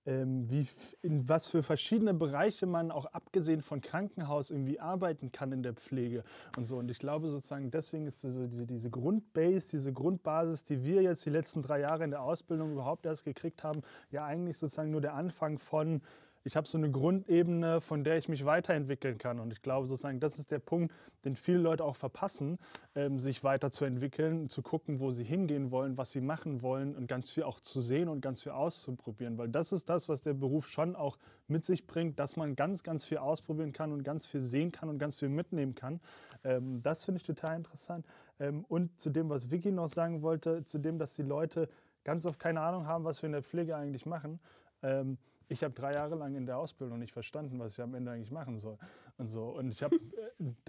ähm, 0.06 0.50
wie, 0.50 0.66
in 1.02 1.28
was 1.28 1.46
für 1.46 1.62
verschiedene 1.62 2.14
Bereiche 2.14 2.66
man 2.66 2.90
auch 2.90 3.06
abgesehen 3.06 3.62
von 3.62 3.80
Krankenhaus 3.80 4.50
irgendwie 4.50 4.80
arbeiten 4.80 5.32
kann 5.32 5.52
in 5.52 5.62
der 5.62 5.74
Pflege 5.74 6.24
und 6.56 6.64
so. 6.64 6.78
Und 6.78 6.90
ich 6.90 6.98
glaube 6.98 7.28
sozusagen, 7.28 7.70
deswegen 7.70 8.06
ist 8.06 8.20
so 8.20 8.46
diese, 8.46 8.66
diese 8.66 8.90
Grundbase, 8.90 9.70
diese 9.70 9.92
Grundbasis, 9.92 10.64
die 10.64 10.84
wir 10.84 11.02
jetzt 11.02 11.24
die 11.24 11.30
letzten 11.30 11.62
drei 11.62 11.80
Jahre 11.80 12.04
in 12.04 12.10
der 12.10 12.22
Ausbildung 12.22 12.72
überhaupt 12.72 13.06
erst 13.06 13.24
gekriegt 13.24 13.62
haben, 13.62 13.82
ja 14.10 14.24
eigentlich 14.24 14.58
sozusagen 14.58 14.90
nur 14.90 15.00
der 15.00 15.14
Anfang 15.14 15.58
von, 15.58 16.02
ich 16.44 16.56
habe 16.56 16.66
so 16.66 16.78
eine 16.78 16.90
Grundebene, 16.90 17.80
von 17.80 18.04
der 18.04 18.18
ich 18.18 18.28
mich 18.28 18.44
weiterentwickeln 18.44 19.18
kann. 19.18 19.38
Und 19.38 19.52
ich 19.52 19.62
glaube 19.62 19.86
sozusagen, 19.86 20.20
das 20.20 20.38
ist 20.38 20.50
der 20.50 20.58
Punkt, 20.58 20.92
den 21.24 21.36
viele 21.36 21.58
Leute 21.58 21.84
auch 21.84 21.96
verpassen, 21.96 22.58
ähm, 22.94 23.18
sich 23.18 23.44
weiterzuentwickeln, 23.44 24.48
zu 24.48 24.62
gucken, 24.62 25.00
wo 25.00 25.10
sie 25.10 25.24
hingehen 25.24 25.70
wollen, 25.70 25.96
was 25.96 26.10
sie 26.10 26.20
machen 26.20 26.62
wollen 26.62 26.96
und 26.96 27.06
ganz 27.06 27.30
viel 27.30 27.44
auch 27.44 27.60
zu 27.60 27.80
sehen 27.80 28.08
und 28.08 28.20
ganz 28.20 28.42
viel 28.42 28.52
auszuprobieren. 28.52 29.38
Weil 29.38 29.48
das 29.48 29.72
ist 29.72 29.88
das, 29.88 30.08
was 30.08 30.22
der 30.22 30.34
Beruf 30.34 30.68
schon 30.68 30.96
auch 30.96 31.18
mit 31.46 31.64
sich 31.64 31.86
bringt, 31.86 32.18
dass 32.18 32.36
man 32.36 32.56
ganz, 32.56 32.82
ganz 32.82 33.04
viel 33.04 33.18
ausprobieren 33.18 33.72
kann 33.72 33.92
und 33.92 34.02
ganz 34.02 34.26
viel 34.26 34.40
sehen 34.40 34.72
kann 34.72 34.88
und 34.88 34.98
ganz 34.98 35.16
viel 35.16 35.28
mitnehmen 35.28 35.74
kann. 35.74 36.00
Ähm, 36.44 36.82
das 36.82 37.04
finde 37.04 37.20
ich 37.20 37.26
total 37.26 37.56
interessant. 37.56 38.06
Ähm, 38.40 38.64
und 38.68 39.00
zu 39.00 39.10
dem, 39.10 39.28
was 39.28 39.50
Vicky 39.50 39.70
noch 39.70 39.88
sagen 39.88 40.22
wollte, 40.22 40.64
zu 40.64 40.78
dem, 40.78 40.98
dass 40.98 41.14
die 41.14 41.22
Leute 41.22 41.68
ganz 42.04 42.26
oft 42.26 42.40
keine 42.40 42.60
Ahnung 42.60 42.86
haben, 42.86 43.04
was 43.04 43.22
wir 43.22 43.28
in 43.28 43.32
der 43.32 43.42
Pflege 43.42 43.76
eigentlich 43.76 44.06
machen. 44.06 44.40
Ähm, 44.82 45.18
ich 45.52 45.62
habe 45.62 45.74
drei 45.74 45.92
Jahre 45.92 46.14
lang 46.14 46.34
in 46.34 46.46
der 46.46 46.56
Ausbildung 46.56 46.98
nicht 46.98 47.12
verstanden, 47.12 47.58
was 47.58 47.74
ich 47.74 47.82
am 47.82 47.94
Ende 47.94 48.10
eigentlich 48.10 48.30
machen 48.30 48.58
soll. 48.58 48.78
Und 49.22 49.28
so. 49.28 49.44
Und 49.44 49.70
ich 49.70 49.82
habe, 49.82 49.96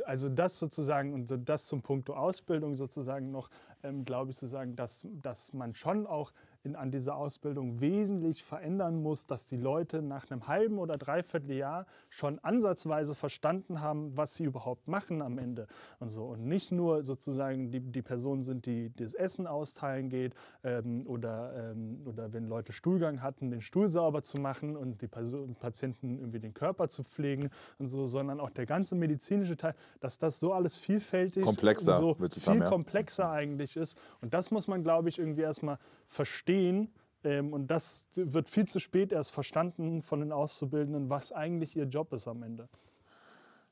also 0.06 0.30
das 0.30 0.60
sozusagen, 0.60 1.14
und 1.14 1.50
das 1.50 1.66
zum 1.66 1.82
Punkt 1.82 2.10
Ausbildung 2.10 2.76
sozusagen 2.76 3.32
noch, 3.32 3.50
ähm, 3.82 4.06
glaube 4.06 4.32
ich, 4.32 4.38
zu 4.38 4.46
sagen, 4.46 4.76
dass, 4.76 5.06
dass 5.22 5.54
man 5.54 5.74
schon 5.74 6.06
auch 6.06 6.32
in, 6.64 6.76
an 6.76 6.92
dieser 6.92 7.16
Ausbildung 7.16 7.82
wesentlich 7.82 8.44
verändern 8.44 9.02
muss, 9.02 9.26
dass 9.26 9.48
die 9.48 9.58
Leute 9.58 10.02
nach 10.02 10.30
einem 10.32 10.48
halben 10.48 10.80
oder 10.80 10.98
dreiviertel 10.98 11.52
Jahr 11.52 11.86
schon 12.10 12.40
ansatzweise 12.40 13.16
verstanden 13.16 13.82
haben, 13.82 14.16
was 14.16 14.36
sie 14.36 14.46
überhaupt 14.46 14.88
machen 14.88 15.22
am 15.22 15.38
Ende 15.38 15.68
und 16.00 16.10
so. 16.10 16.26
Und 16.26 16.46
nicht 16.46 16.72
nur 16.72 17.04
sozusagen 17.04 17.72
die, 17.72 17.82
die 17.82 18.02
Personen 18.02 18.44
sind, 18.44 18.66
die 18.66 18.94
das 18.96 19.14
Essen 19.14 19.46
austeilen 19.48 20.10
geht 20.10 20.34
ähm, 20.64 21.06
oder, 21.06 21.72
ähm, 21.72 22.02
oder 22.06 22.32
wenn 22.32 22.48
Leute 22.48 22.72
Stuhlgang 22.72 23.22
hatten, 23.22 23.52
den 23.52 23.62
Stuhl 23.62 23.88
sauber 23.88 24.24
zu 24.24 24.40
machen 24.40 24.78
und 24.78 25.02
die 25.02 25.08
Person, 25.08 25.56
Patienten 25.56 26.18
irgendwie 26.18 26.40
den 26.40 26.54
Körper 26.54 26.88
zu 26.88 27.04
pflegen 27.04 27.50
und 27.78 27.90
so, 27.90 28.06
sondern 28.06 28.40
auch 28.44 28.52
der 28.52 28.66
ganze 28.66 28.96
medizinische 28.96 29.58
Teil, 29.58 29.76
dass 30.00 30.18
das 30.18 30.40
so 30.40 30.54
alles 30.54 30.76
vielfältig 30.76 31.44
Komplexer, 31.44 31.96
so 31.96 32.14
viel 32.14 32.32
sagen, 32.32 32.62
ja. 32.62 32.70
komplexer 32.70 33.32
eigentlich 33.32 33.78
ist. 33.78 33.98
Und 34.22 34.34
das 34.34 34.52
muss 34.52 34.68
man, 34.68 34.84
glaube 34.84 35.10
ich, 35.10 35.20
irgendwie 35.20 35.42
erstmal 35.42 35.80
verstehen. 36.08 36.94
Ähm, 37.24 37.54
und 37.54 37.68
das 37.68 38.08
wird 38.16 38.50
viel 38.50 38.68
zu 38.68 38.80
spät 38.80 39.12
erst 39.12 39.32
verstanden 39.32 40.02
von 40.02 40.20
den 40.20 40.32
Auszubildenden, 40.32 41.10
was 41.10 41.32
eigentlich 41.32 41.76
ihr 41.76 41.86
Job 41.86 42.12
ist 42.14 42.28
am 42.28 42.44
Ende. 42.44 42.68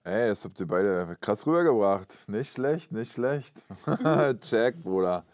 Ey, 0.03 0.29
das 0.29 0.43
habt 0.45 0.59
ihr 0.59 0.67
beide 0.67 1.15
krass 1.21 1.45
rübergebracht. 1.45 2.17
Nicht 2.27 2.53
schlecht, 2.53 2.91
nicht 2.91 3.13
schlecht. 3.13 3.61
Check, 4.41 4.81
Bruder. 4.81 5.25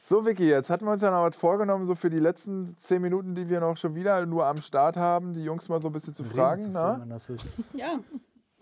So, 0.00 0.26
Vicky, 0.26 0.48
jetzt 0.48 0.68
hatten 0.68 0.84
wir 0.84 0.92
uns 0.92 1.00
ja 1.00 1.10
noch 1.10 1.22
was 1.22 1.36
vorgenommen, 1.36 1.86
so 1.86 1.94
für 1.94 2.10
die 2.10 2.18
letzten 2.18 2.76
zehn 2.76 3.00
Minuten, 3.00 3.34
die 3.34 3.48
wir 3.48 3.60
noch 3.60 3.76
schon 3.76 3.94
wieder 3.94 4.26
nur 4.26 4.44
am 4.44 4.60
Start 4.60 4.96
haben, 4.96 5.32
die 5.32 5.44
Jungs 5.44 5.68
mal 5.68 5.80
so 5.80 5.88
ein 5.88 5.92
bisschen 5.92 6.12
zu 6.12 6.24
fragen, 6.24 6.70
na? 6.72 7.00
wenn 7.00 7.08
das 7.08 7.30
ist. 7.30 7.46
Ja, 7.72 8.00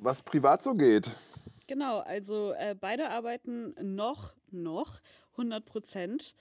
was 0.02 0.22
privat 0.22 0.62
so 0.62 0.74
geht. 0.74 1.10
genau. 1.66 2.00
Also 2.00 2.52
äh, 2.52 2.74
beide 2.78 3.10
arbeiten 3.10 3.74
noch, 3.80 4.34
noch 4.50 5.00
100 5.32 5.64
Prozent 5.64 6.34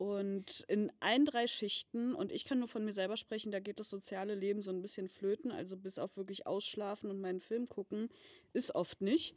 und 0.00 0.64
in 0.66 0.90
allen 1.00 1.26
drei 1.26 1.46
Schichten. 1.46 2.14
Und 2.14 2.32
ich 2.32 2.46
kann 2.46 2.58
nur 2.58 2.68
von 2.68 2.84
mir 2.84 2.92
selber 2.94 3.18
sprechen, 3.18 3.52
da 3.52 3.60
geht 3.60 3.80
das 3.80 3.90
soziale 3.90 4.34
Leben 4.34 4.62
so 4.62 4.70
ein 4.70 4.80
bisschen 4.80 5.08
flöten. 5.08 5.52
Also 5.52 5.76
bis 5.76 5.98
auf 5.98 6.16
wirklich 6.16 6.46
ausschlafen 6.46 7.10
und 7.10 7.20
meinen 7.20 7.40
Film 7.40 7.68
gucken, 7.68 8.08
ist 8.54 8.74
oft 8.74 9.02
nicht. 9.02 9.36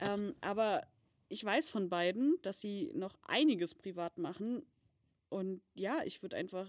Ähm, 0.00 0.34
aber 0.40 0.82
ich 1.28 1.44
weiß 1.44 1.70
von 1.70 1.88
beiden, 1.88 2.36
dass 2.42 2.60
sie 2.60 2.90
noch 2.94 3.16
einiges 3.22 3.74
privat 3.74 4.18
machen. 4.18 4.66
Und 5.28 5.62
ja, 5.74 6.02
ich 6.04 6.22
würde 6.22 6.36
einfach. 6.36 6.68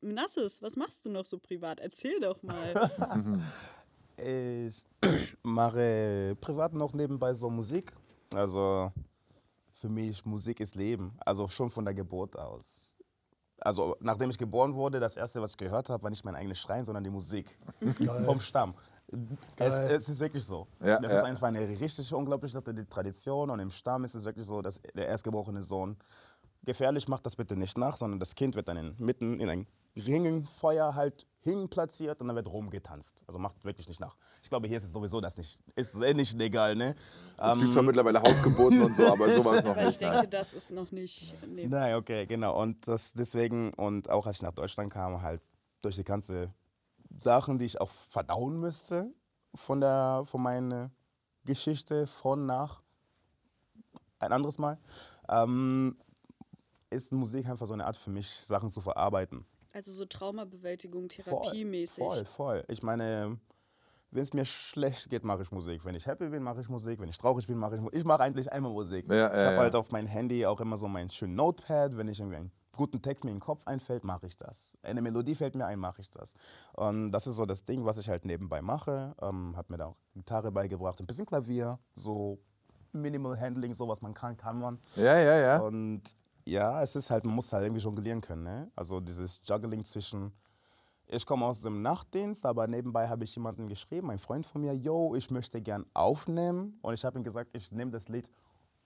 Nasses, 0.00 0.62
was 0.62 0.76
machst 0.76 1.04
du 1.04 1.10
noch 1.10 1.24
so 1.26 1.38
privat? 1.38 1.80
Erzähl 1.80 2.20
doch 2.20 2.42
mal. 2.42 2.72
Ich 4.16 4.86
mache 5.42 6.36
privat 6.40 6.72
noch 6.72 6.92
nebenbei 6.92 7.34
so 7.34 7.50
Musik. 7.50 7.92
Also 8.34 8.92
für 9.72 9.88
mich 9.88 10.24
Musik 10.24 10.60
ist 10.60 10.74
Leben. 10.74 11.12
Also 11.24 11.46
schon 11.48 11.70
von 11.70 11.84
der 11.84 11.94
Geburt 11.94 12.38
aus. 12.38 12.96
Also 13.60 13.96
nachdem 14.00 14.30
ich 14.30 14.38
geboren 14.38 14.74
wurde, 14.74 15.00
das 15.00 15.16
erste, 15.16 15.40
was 15.40 15.52
ich 15.52 15.56
gehört 15.56 15.88
habe, 15.88 16.02
war 16.02 16.10
nicht 16.10 16.24
mein 16.24 16.34
eigenes 16.34 16.58
Schreien, 16.58 16.84
sondern 16.84 17.04
die 17.04 17.10
Musik 17.10 17.58
vom 18.24 18.40
Stamm. 18.40 18.74
Es, 19.56 19.56
Geil. 19.56 19.90
es 19.92 20.08
ist 20.08 20.20
wirklich 20.20 20.44
so. 20.44 20.66
Ja, 20.80 20.98
das 20.98 21.12
ja. 21.12 21.18
ist 21.18 21.24
einfach 21.24 21.48
eine 21.48 21.66
richtig 21.66 22.12
unglaubliche 22.12 22.62
Tradition 22.88 23.50
und 23.50 23.60
im 23.60 23.70
Stamm 23.70 24.04
ist 24.04 24.14
es 24.14 24.24
wirklich 24.24 24.46
so, 24.46 24.60
dass 24.60 24.80
der 24.94 25.06
erstgeborene 25.06 25.62
Sohn 25.62 25.96
gefährlich 26.64 27.08
macht 27.08 27.24
das 27.24 27.36
bitte 27.36 27.56
nicht 27.56 27.78
nach, 27.78 27.96
sondern 27.96 28.20
das 28.20 28.34
Kind 28.34 28.56
wird 28.56 28.68
dann 28.68 28.76
in, 28.76 28.94
mitten 28.98 29.40
in 29.40 29.48
ein 29.48 29.66
Ringenfeuer 29.96 30.94
halt 30.94 31.26
hinplatziert 31.46 32.20
und 32.20 32.26
dann 32.28 32.36
wird 32.36 32.48
rumgetanzt. 32.48 33.22
Also 33.26 33.38
macht 33.38 33.64
wirklich 33.64 33.88
nicht 33.88 34.00
nach. 34.00 34.16
Ich 34.42 34.50
glaube, 34.50 34.66
hier 34.68 34.76
ist 34.76 34.84
es 34.84 34.92
sowieso 34.92 35.20
das 35.20 35.36
nicht, 35.36 35.60
ist 35.76 36.00
eh 36.02 36.12
nicht 36.12 36.36
legal, 36.36 36.74
ne? 36.74 36.94
Es 37.38 37.58
gibt 37.58 37.72
zwar 37.72 37.82
mittlerweile 37.82 38.20
Hausgeburten 38.20 38.82
und 38.82 38.94
so, 38.94 39.06
aber 39.12 39.28
sowas 39.28 39.62
noch 39.64 39.70
Aber 39.70 39.82
ich 39.82 39.86
nicht. 39.88 40.00
denke, 40.00 40.16
Nein. 40.16 40.30
das 40.30 40.54
ist 40.54 40.70
noch 40.72 40.90
nicht. 40.90 41.32
Nee. 41.46 41.66
Nein, 41.68 41.94
okay, 41.94 42.26
genau. 42.26 42.60
Und 42.60 42.86
das 42.88 43.12
deswegen, 43.12 43.72
und 43.74 44.10
auch 44.10 44.26
als 44.26 44.36
ich 44.36 44.42
nach 44.42 44.52
Deutschland 44.52 44.92
kam, 44.92 45.22
halt 45.22 45.42
durch 45.82 45.96
die 45.96 46.04
ganze 46.04 46.52
Sachen, 47.16 47.58
die 47.58 47.64
ich 47.64 47.80
auch 47.80 47.88
verdauen 47.88 48.58
müsste 48.58 49.14
von 49.54 49.80
der, 49.80 50.22
von 50.24 50.42
meiner 50.42 50.90
Geschichte 51.44 52.06
von 52.06 52.44
nach 52.44 52.82
ein 54.18 54.32
anderes 54.32 54.58
Mal, 54.58 54.78
ähm, 55.28 55.96
ist 56.90 57.12
Musik 57.12 57.48
einfach 57.48 57.66
so 57.66 57.72
eine 57.72 57.86
Art 57.86 57.96
für 57.96 58.10
mich, 58.10 58.28
Sachen 58.28 58.70
zu 58.70 58.80
verarbeiten. 58.80 59.46
Also 59.76 59.92
so 59.92 60.06
Traumabewältigung, 60.06 61.06
therapiemäßig. 61.10 62.02
Voll, 62.02 62.24
voll. 62.24 62.64
Ich 62.68 62.82
meine, 62.82 63.38
wenn 64.10 64.22
es 64.22 64.32
mir 64.32 64.46
schlecht 64.46 65.10
geht, 65.10 65.22
mache 65.22 65.42
ich 65.42 65.52
Musik. 65.52 65.84
Wenn 65.84 65.94
ich 65.94 66.06
happy 66.06 66.30
bin, 66.30 66.42
mache 66.42 66.62
ich 66.62 66.70
Musik. 66.70 66.98
Wenn 66.98 67.10
ich 67.10 67.18
traurig 67.18 67.46
bin, 67.46 67.58
mache 67.58 67.74
ich 67.74 67.82
Musik. 67.82 67.98
Ich 67.98 68.04
mache 68.06 68.22
eigentlich 68.22 68.50
einmal 68.50 68.72
Musik. 68.72 69.04
Ja, 69.12 69.26
ich 69.26 69.34
ja, 69.34 69.44
habe 69.44 69.56
ja. 69.56 69.60
halt 69.60 69.76
auf 69.76 69.90
mein 69.90 70.06
Handy 70.06 70.46
auch 70.46 70.62
immer 70.62 70.78
so 70.78 70.88
meinen 70.88 71.10
schönen 71.10 71.34
Notepad. 71.34 71.94
Wenn 71.94 72.08
ich 72.08 72.18
irgendwie 72.18 72.38
einen 72.38 72.52
guten 72.74 73.02
Text 73.02 73.24
mir 73.24 73.32
in 73.32 73.36
den 73.36 73.42
Kopf 73.42 73.66
einfällt, 73.66 74.02
mache 74.02 74.26
ich 74.26 74.38
das. 74.38 74.78
Eine 74.80 75.02
Melodie 75.02 75.34
fällt 75.34 75.54
mir 75.54 75.66
ein, 75.66 75.78
mache 75.78 76.00
ich 76.00 76.10
das. 76.10 76.36
Und 76.72 77.12
das 77.12 77.26
ist 77.26 77.36
so 77.36 77.44
das 77.44 77.62
Ding, 77.62 77.84
was 77.84 77.98
ich 77.98 78.08
halt 78.08 78.24
nebenbei 78.24 78.62
mache. 78.62 79.14
Ähm, 79.20 79.54
habe 79.58 79.74
mir 79.74 79.76
da 79.76 79.86
auch 79.88 79.98
Gitarre 80.14 80.52
beigebracht, 80.52 80.98
ein 81.00 81.06
bisschen 81.06 81.26
Klavier, 81.26 81.78
so 81.94 82.38
Minimal 82.92 83.38
Handling, 83.38 83.74
so 83.74 83.86
was 83.86 84.00
man 84.00 84.14
kann, 84.14 84.38
kann 84.38 84.58
man. 84.58 84.80
Ja, 84.94 85.18
ja, 85.20 85.38
ja. 85.38 85.58
Und 85.58 86.02
ja, 86.46 86.80
es 86.82 86.96
ist 86.96 87.10
halt, 87.10 87.24
man 87.24 87.34
muss 87.34 87.52
halt 87.52 87.64
irgendwie 87.64 87.82
jonglieren 87.82 88.20
können. 88.20 88.44
Ne? 88.44 88.70
Also 88.76 89.00
dieses 89.00 89.40
Juggling 89.44 89.84
zwischen, 89.84 90.32
ich 91.06 91.26
komme 91.26 91.44
aus 91.44 91.60
dem 91.60 91.82
Nachtdienst, 91.82 92.46
aber 92.46 92.66
nebenbei 92.68 93.08
habe 93.08 93.24
ich 93.24 93.34
jemanden 93.34 93.66
geschrieben, 93.66 94.10
ein 94.10 94.18
Freund 94.18 94.46
von 94.46 94.60
mir, 94.60 94.74
yo, 94.74 95.14
ich 95.16 95.30
möchte 95.30 95.60
gern 95.60 95.84
aufnehmen. 95.92 96.78
Und 96.82 96.94
ich 96.94 97.04
habe 97.04 97.18
ihm 97.18 97.24
gesagt, 97.24 97.54
ich 97.54 97.72
nehme 97.72 97.90
das 97.90 98.08
Lied, 98.08 98.30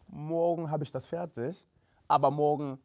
morgen 0.07 0.71
habe 0.71 0.85
ich 0.85 0.91
das 0.91 1.07
fertig, 1.07 1.65
aber 2.09 2.31
morgen 2.31 2.81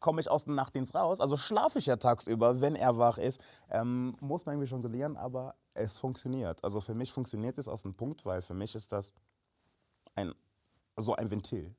komme 0.00 0.20
ich 0.20 0.28
aus 0.28 0.44
dem 0.44 0.54
Nachtdienst 0.54 0.94
raus, 0.94 1.20
also 1.20 1.36
schlafe 1.36 1.78
ich 1.78 1.86
ja 1.86 1.96
tagsüber, 1.96 2.60
wenn 2.60 2.74
er 2.74 2.98
wach 2.98 3.18
ist, 3.18 3.40
ähm, 3.70 4.14
muss 4.20 4.44
man 4.44 4.54
irgendwie 4.54 4.70
jonglieren, 4.70 5.16
aber 5.16 5.54
es 5.72 5.98
funktioniert. 5.98 6.62
Also 6.62 6.80
für 6.80 6.94
mich 6.94 7.12
funktioniert 7.12 7.58
es 7.58 7.68
aus 7.68 7.82
dem 7.82 7.94
Punkt, 7.94 8.24
weil 8.26 8.42
für 8.42 8.54
mich 8.54 8.74
ist 8.74 8.92
das 8.92 9.14
ein, 10.14 10.34
so 10.96 11.14
ein 11.14 11.30
Ventil. 11.30 11.74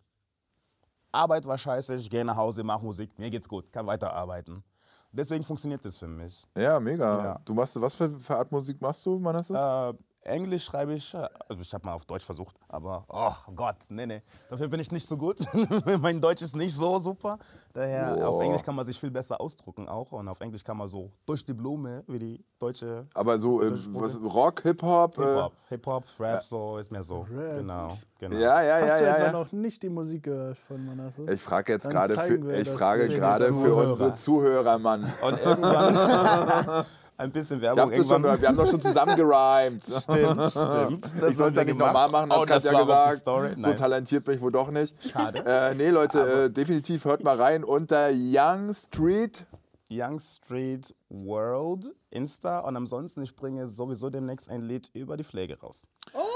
Arbeit 1.18 1.46
war 1.46 1.58
scheiße, 1.58 1.96
ich 1.96 2.10
gehe 2.10 2.24
nach 2.24 2.38
Hause, 2.38 2.64
mache 2.64 2.86
Musik, 2.86 3.18
mir 3.18 3.30
geht's 3.30 3.50
gut, 3.50 3.72
kann 3.72 3.86
weiterarbeiten. 3.88 4.64
Deswegen 5.12 5.44
funktioniert 5.44 5.84
das 5.84 5.98
für 5.98 6.08
mich. 6.08 6.46
Ja, 6.56 6.80
mega. 6.80 7.24
Ja. 7.24 7.42
Du 7.44 7.54
machst, 7.54 7.80
was 7.82 7.96
für, 7.96 8.20
für 8.20 8.36
Art 8.38 8.52
Musik 8.52 8.80
machst 8.82 9.06
du, 9.06 9.18
Manasses? 9.18 9.56
Äh, 9.56 9.94
Englisch 10.28 10.66
schreibe 10.66 10.94
ich, 10.94 11.14
äh, 11.14 11.28
also 11.48 11.62
ich 11.62 11.74
habe 11.74 11.86
mal 11.86 11.94
auf 11.94 12.06
Deutsch 12.06 12.26
versucht, 12.26 12.56
aber 12.68 13.06
oh 13.08 13.52
Gott, 13.56 13.86
nee, 13.90 14.06
nee, 14.06 14.22
dafür 14.50 14.68
bin 14.68 14.80
ich 14.80 14.92
nicht 14.92 15.08
so 15.08 15.18
gut. 15.18 15.38
mein 16.02 16.20
Deutsch 16.20 16.42
ist 16.42 16.56
nicht 16.56 16.76
so 16.76 17.00
super. 17.00 17.40
Daher, 17.74 18.28
auf 18.28 18.36
Boah. 18.36 18.44
Englisch 18.44 18.62
kann 18.62 18.76
man 18.76 18.86
sich 18.86 19.00
viel 19.00 19.12
besser 19.12 19.40
ausdrucken 19.40 19.88
auch 19.88 20.12
und 20.12 20.28
auf 20.28 20.40
Englisch 20.42 20.64
kann 20.64 20.78
man 20.78 20.88
so 20.88 21.12
durch 21.26 21.44
die 21.44 21.54
Blume, 21.54 22.04
wie 22.08 22.20
die 22.20 22.46
deutsche 22.60 23.08
Aber 23.14 23.40
so 23.40 23.62
äh, 23.62 23.72
was, 23.94 24.22
Rock, 24.22 24.62
Hip-Hop? 24.64 25.16
Hip-Hop, 25.16 25.54
Hip-Hop, 25.70 26.04
Rap, 26.20 26.44
so 26.44 26.78
ist 26.78 26.92
mehr 26.92 27.04
so. 27.04 27.22
Rap. 27.22 27.58
Genau, 27.58 27.98
genau. 28.20 28.36
Ja, 28.38 28.62
ja, 28.62 28.76
Hast 28.76 28.88
ja, 28.88 28.98
du 28.98 29.04
ja. 29.06 29.16
etwa 29.16 29.26
ja. 29.26 29.32
noch 29.32 29.52
nicht 29.52 29.84
die 29.84 29.90
Musik 29.90 30.24
gehört 30.24 30.58
von 30.68 30.86
Manasses? 30.86 31.30
Ich 31.30 31.42
frage 31.42 31.74
jetzt 31.74 31.90
gerade 31.90 32.14
für, 32.14 32.54
ich 32.56 32.68
das 32.68 32.78
frage 32.78 33.08
gerade 33.08 33.46
für 33.46 33.74
unsere 33.76 34.14
Zuhörer, 34.14 34.78
Mann. 34.78 35.12
Und 35.22 35.40
irgendwann 35.44 36.86
ein 37.18 37.32
bisschen 37.32 37.62
Werbung. 37.62 37.92
das 37.92 38.08
schon, 38.08 38.24
wir 38.24 38.32
haben 38.32 38.58
doch 38.58 38.70
schon 38.70 38.82
zusammen 38.82 39.16
gerimt. 39.16 39.84
Stimmt, 39.88 40.52
stimmt. 40.52 41.14
Ich 41.30 41.38
soll 41.38 41.50
es 41.50 41.56
ja 41.56 41.64
nicht 41.64 41.78
normal 41.78 42.10
machen, 42.10 42.30
das 42.30 42.40
oh, 42.40 42.46
das 42.46 42.64
ja 42.64 42.72
auch 42.74 42.82
die 42.82 43.16
gesagt. 43.26 43.64
So 43.64 43.74
talentiert 43.74 44.24
bin 44.24 44.36
ich 44.36 44.42
wohl 44.42 44.52
doch 44.52 44.70
nicht. 44.70 44.96
Schade. 45.12 45.44
Äh, 45.46 45.76
nee, 45.76 45.90
Leute, 45.90 46.46
äh, 46.46 46.50
definitiv 46.50 47.06
hört 47.06 47.24
mal 47.24 47.36
rein 47.36 47.64
unter 47.64 48.10
Young 48.12 48.74
Street. 48.74 49.46
Young 49.90 50.20
Street 50.20 50.94
World 51.10 51.92
Insta 52.10 52.60
und 52.60 52.76
ansonsten 52.76 53.22
ich 53.22 53.36
bringe 53.36 53.68
sowieso 53.68 54.10
demnächst 54.10 54.50
ein 54.50 54.62
Lied 54.62 54.90
über 54.94 55.18
die 55.18 55.24
Pflege 55.24 55.60
raus. 55.60 55.84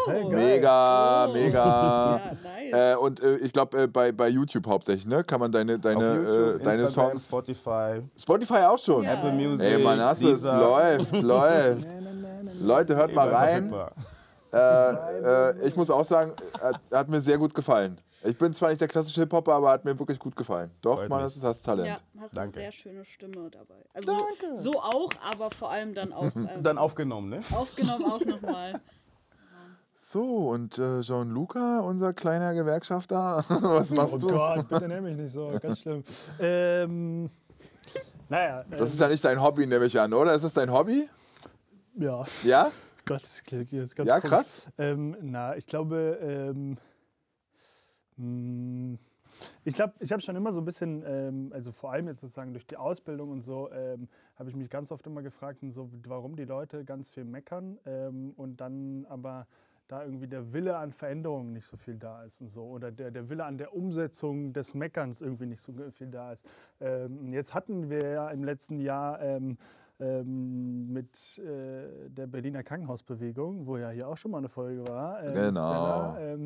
Hey, 0.05 0.21
geil. 0.23 0.29
Mega, 0.31 1.25
Oh. 1.27 1.33
mega. 1.33 2.21
Ja, 2.21 2.31
nice. 2.43 2.73
Äh, 2.73 2.95
und 2.97 3.19
äh, 3.21 3.37
ich 3.37 3.53
glaube, 3.53 3.83
äh, 3.83 3.87
bei, 3.87 4.11
bei 4.11 4.29
YouTube 4.29 4.65
hauptsächlich, 4.67 5.05
ne? 5.05 5.23
Kann 5.23 5.39
man 5.39 5.51
deine, 5.51 5.77
deine, 5.79 5.97
Auf 5.97 6.15
YouTube, 6.15 6.61
äh, 6.61 6.63
deine 6.63 6.81
Instagram, 6.83 7.09
Songs. 7.11 7.25
Spotify, 7.27 8.01
Spotify 8.17 8.59
auch 8.65 8.79
schon. 8.79 9.03
Ja. 9.03 9.13
Apple 9.13 9.31
Music. 9.33 9.67
Ey, 9.67 9.83
man, 9.83 9.99
hast 9.99 10.23
es. 10.23 10.43
Läuft, 10.43 11.11
läuft. 11.21 11.87
Leute, 12.61 12.95
hört 12.95 13.13
mal 13.13 13.29
rein. 13.29 13.73
Äh, 14.53 14.57
äh, 14.57 15.67
ich 15.67 15.75
muss 15.75 15.89
auch 15.89 16.03
sagen, 16.05 16.33
hat, 16.61 16.79
hat 16.91 17.07
mir 17.09 17.21
sehr 17.21 17.37
gut 17.37 17.53
gefallen. 17.53 17.99
Ich 18.23 18.37
bin 18.37 18.53
zwar 18.53 18.69
nicht 18.69 18.79
der 18.81 18.87
klassische 18.87 19.21
Hip-Hopper, 19.21 19.53
aber 19.53 19.71
hat 19.71 19.83
mir 19.83 19.97
wirklich 19.97 20.19
gut 20.19 20.35
gefallen. 20.35 20.69
Doch, 20.81 20.97
Freut 20.97 21.09
Mann, 21.09 21.21
das 21.23 21.35
ist 21.35 21.43
das 21.43 21.61
Talent. 21.61 21.87
ja, 21.87 21.97
hast 22.21 22.35
Danke. 22.37 22.59
eine 22.59 22.65
sehr 22.65 22.71
schöne 22.71 23.03
Stimme 23.05 23.49
dabei. 23.49 23.83
Also 23.93 24.11
so, 24.55 24.71
so 24.73 24.79
auch, 24.81 25.09
aber 25.23 25.49
vor 25.49 25.71
allem 25.71 25.93
dann 25.95 26.13
auch 26.13 26.23
ähm, 26.35 26.61
Dann 26.61 26.77
aufgenommen, 26.77 27.29
ne? 27.29 27.41
aufgenommen 27.51 28.05
auch 28.05 28.23
nochmal. 28.23 28.73
So, 29.97 30.49
und 30.49 30.77
äh, 30.79 31.01
Jean-Luca, 31.01 31.79
unser 31.81 32.13
kleiner 32.13 32.53
Gewerkschafter, 32.55 33.43
was 33.49 33.91
machst 33.91 34.15
Oh 34.15 34.17
du? 34.17 34.27
Gott, 34.29 34.67
bitte 34.67 34.87
nenn 34.87 35.03
mich 35.03 35.15
nicht 35.15 35.31
so, 35.31 35.53
ganz 35.61 35.79
schlimm. 35.79 36.03
Ähm, 36.39 37.29
naja, 38.29 38.63
Das 38.71 38.93
ist 38.93 38.99
ja 38.99 39.07
nicht 39.09 39.23
dein 39.23 39.41
Hobby, 39.41 39.67
nehme 39.67 39.85
ich 39.85 39.99
an, 39.99 40.13
oder? 40.13 40.33
Ist 40.33 40.43
das 40.43 40.53
dein 40.53 40.71
Hobby? 40.71 41.07
ähm, 41.97 42.03
ja, 42.03 42.25
Ja? 42.43 42.71
Gott, 43.05 43.23
das 43.23 43.43
klingt 43.43 43.71
jetzt 43.71 43.95
ganz 43.95 44.07
Ja, 44.07 44.19
komisch. 44.19 44.29
krass. 44.29 44.67
Ähm, 44.77 45.17
na, 45.21 45.55
ich 45.55 45.65
glaube, 45.67 46.17
ähm, 46.21 46.77
ich 49.63 49.73
glaube, 49.73 49.93
ich 49.99 50.11
habe 50.11 50.21
schon 50.21 50.35
immer 50.35 50.53
so 50.53 50.61
ein 50.61 50.65
bisschen, 50.65 51.03
ähm, 51.05 51.51
also 51.53 51.71
vor 51.71 51.91
allem 51.91 52.07
jetzt 52.07 52.21
sozusagen 52.21 52.53
durch 52.53 52.65
die 52.65 52.77
Ausbildung 52.77 53.29
und 53.29 53.41
so, 53.41 53.71
ähm, 53.71 54.07
habe 54.35 54.49
ich 54.49 54.55
mich 54.55 54.69
ganz 54.69 54.91
oft 54.91 55.05
immer 55.07 55.21
gefragt, 55.21 55.63
und 55.63 55.71
so, 55.71 55.89
warum 56.07 56.35
die 56.35 56.45
Leute 56.45 56.83
ganz 56.83 57.09
viel 57.09 57.23
meckern 57.23 57.77
ähm, 57.85 58.33
und 58.35 58.61
dann 58.61 59.05
aber 59.09 59.47
da 59.87 60.03
irgendwie 60.05 60.27
der 60.27 60.53
Wille 60.53 60.77
an 60.77 60.93
Veränderungen 60.93 61.51
nicht 61.51 61.67
so 61.67 61.75
viel 61.75 61.95
da 61.97 62.23
ist 62.23 62.39
und 62.39 62.49
so 62.49 62.63
oder 62.63 62.91
der, 62.91 63.11
der 63.11 63.29
Wille 63.29 63.43
an 63.43 63.57
der 63.57 63.75
Umsetzung 63.75 64.53
des 64.53 64.73
Meckerns 64.73 65.21
irgendwie 65.21 65.47
nicht 65.47 65.61
so 65.61 65.73
viel 65.91 66.07
da 66.07 66.31
ist. 66.31 66.47
Ähm, 66.79 67.27
jetzt 67.29 67.53
hatten 67.53 67.89
wir 67.89 68.09
ja 68.09 68.29
im 68.29 68.43
letzten 68.45 68.79
Jahr 68.79 69.21
ähm, 69.21 69.57
ähm, 69.99 70.91
mit 70.93 71.37
äh, 71.39 72.09
der 72.09 72.27
Berliner 72.27 72.63
Krankenhausbewegung, 72.63 73.67
wo 73.67 73.77
ja 73.77 73.89
hier 73.89 74.07
auch 74.07 74.17
schon 74.17 74.31
mal 74.31 74.37
eine 74.37 74.49
Folge 74.49 74.87
war, 74.87 75.23
ähm, 75.23 75.33
Genau. 75.33 76.13
Stella, 76.13 76.37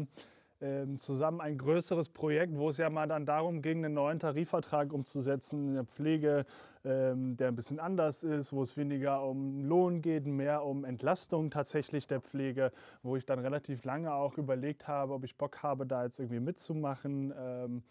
zusammen 0.98 1.42
ein 1.42 1.58
größeres 1.58 2.10
Projekt, 2.10 2.58
wo 2.58 2.70
es 2.70 2.78
ja 2.78 2.90
mal 2.90 3.08
dann 3.08 3.26
darum 3.26 3.62
ging, 3.62 3.84
einen 3.84 3.94
neuen 3.94 4.20
Tarifvertrag 4.20 4.94
umzusetzen 4.94 5.68
in 5.68 5.74
der 5.76 5.84
Pflege, 5.84 6.46
ähm, 6.86 7.36
der 7.36 7.50
ein 7.50 7.56
bisschen 7.56 7.80
anders 7.80 8.24
ist, 8.24 8.54
wo 8.54 8.64
es 8.64 8.78
weniger 8.78 9.24
um 9.24 9.66
Lohn 9.66 10.02
geht, 10.02 10.26
mehr 10.26 10.64
um 10.64 10.86
Entlastung 10.86 11.52
tatsächlich 11.52 12.08
der 12.08 12.22
Pflege, 12.22 12.72
wo 13.04 13.16
ich 13.18 13.26
dann 13.26 13.40
relativ 13.40 13.84
lange 13.84 14.14
auch 14.14 14.38
überlegt 14.38 14.88
habe, 14.88 15.14
ob 15.14 15.24
ich 15.24 15.38
Bock 15.38 15.62
habe, 15.62 15.86
da 15.86 16.04
jetzt 16.04 16.20
irgendwie 16.20 16.40
mitzumachen. 16.40 17.34
Ähm, 17.38 17.84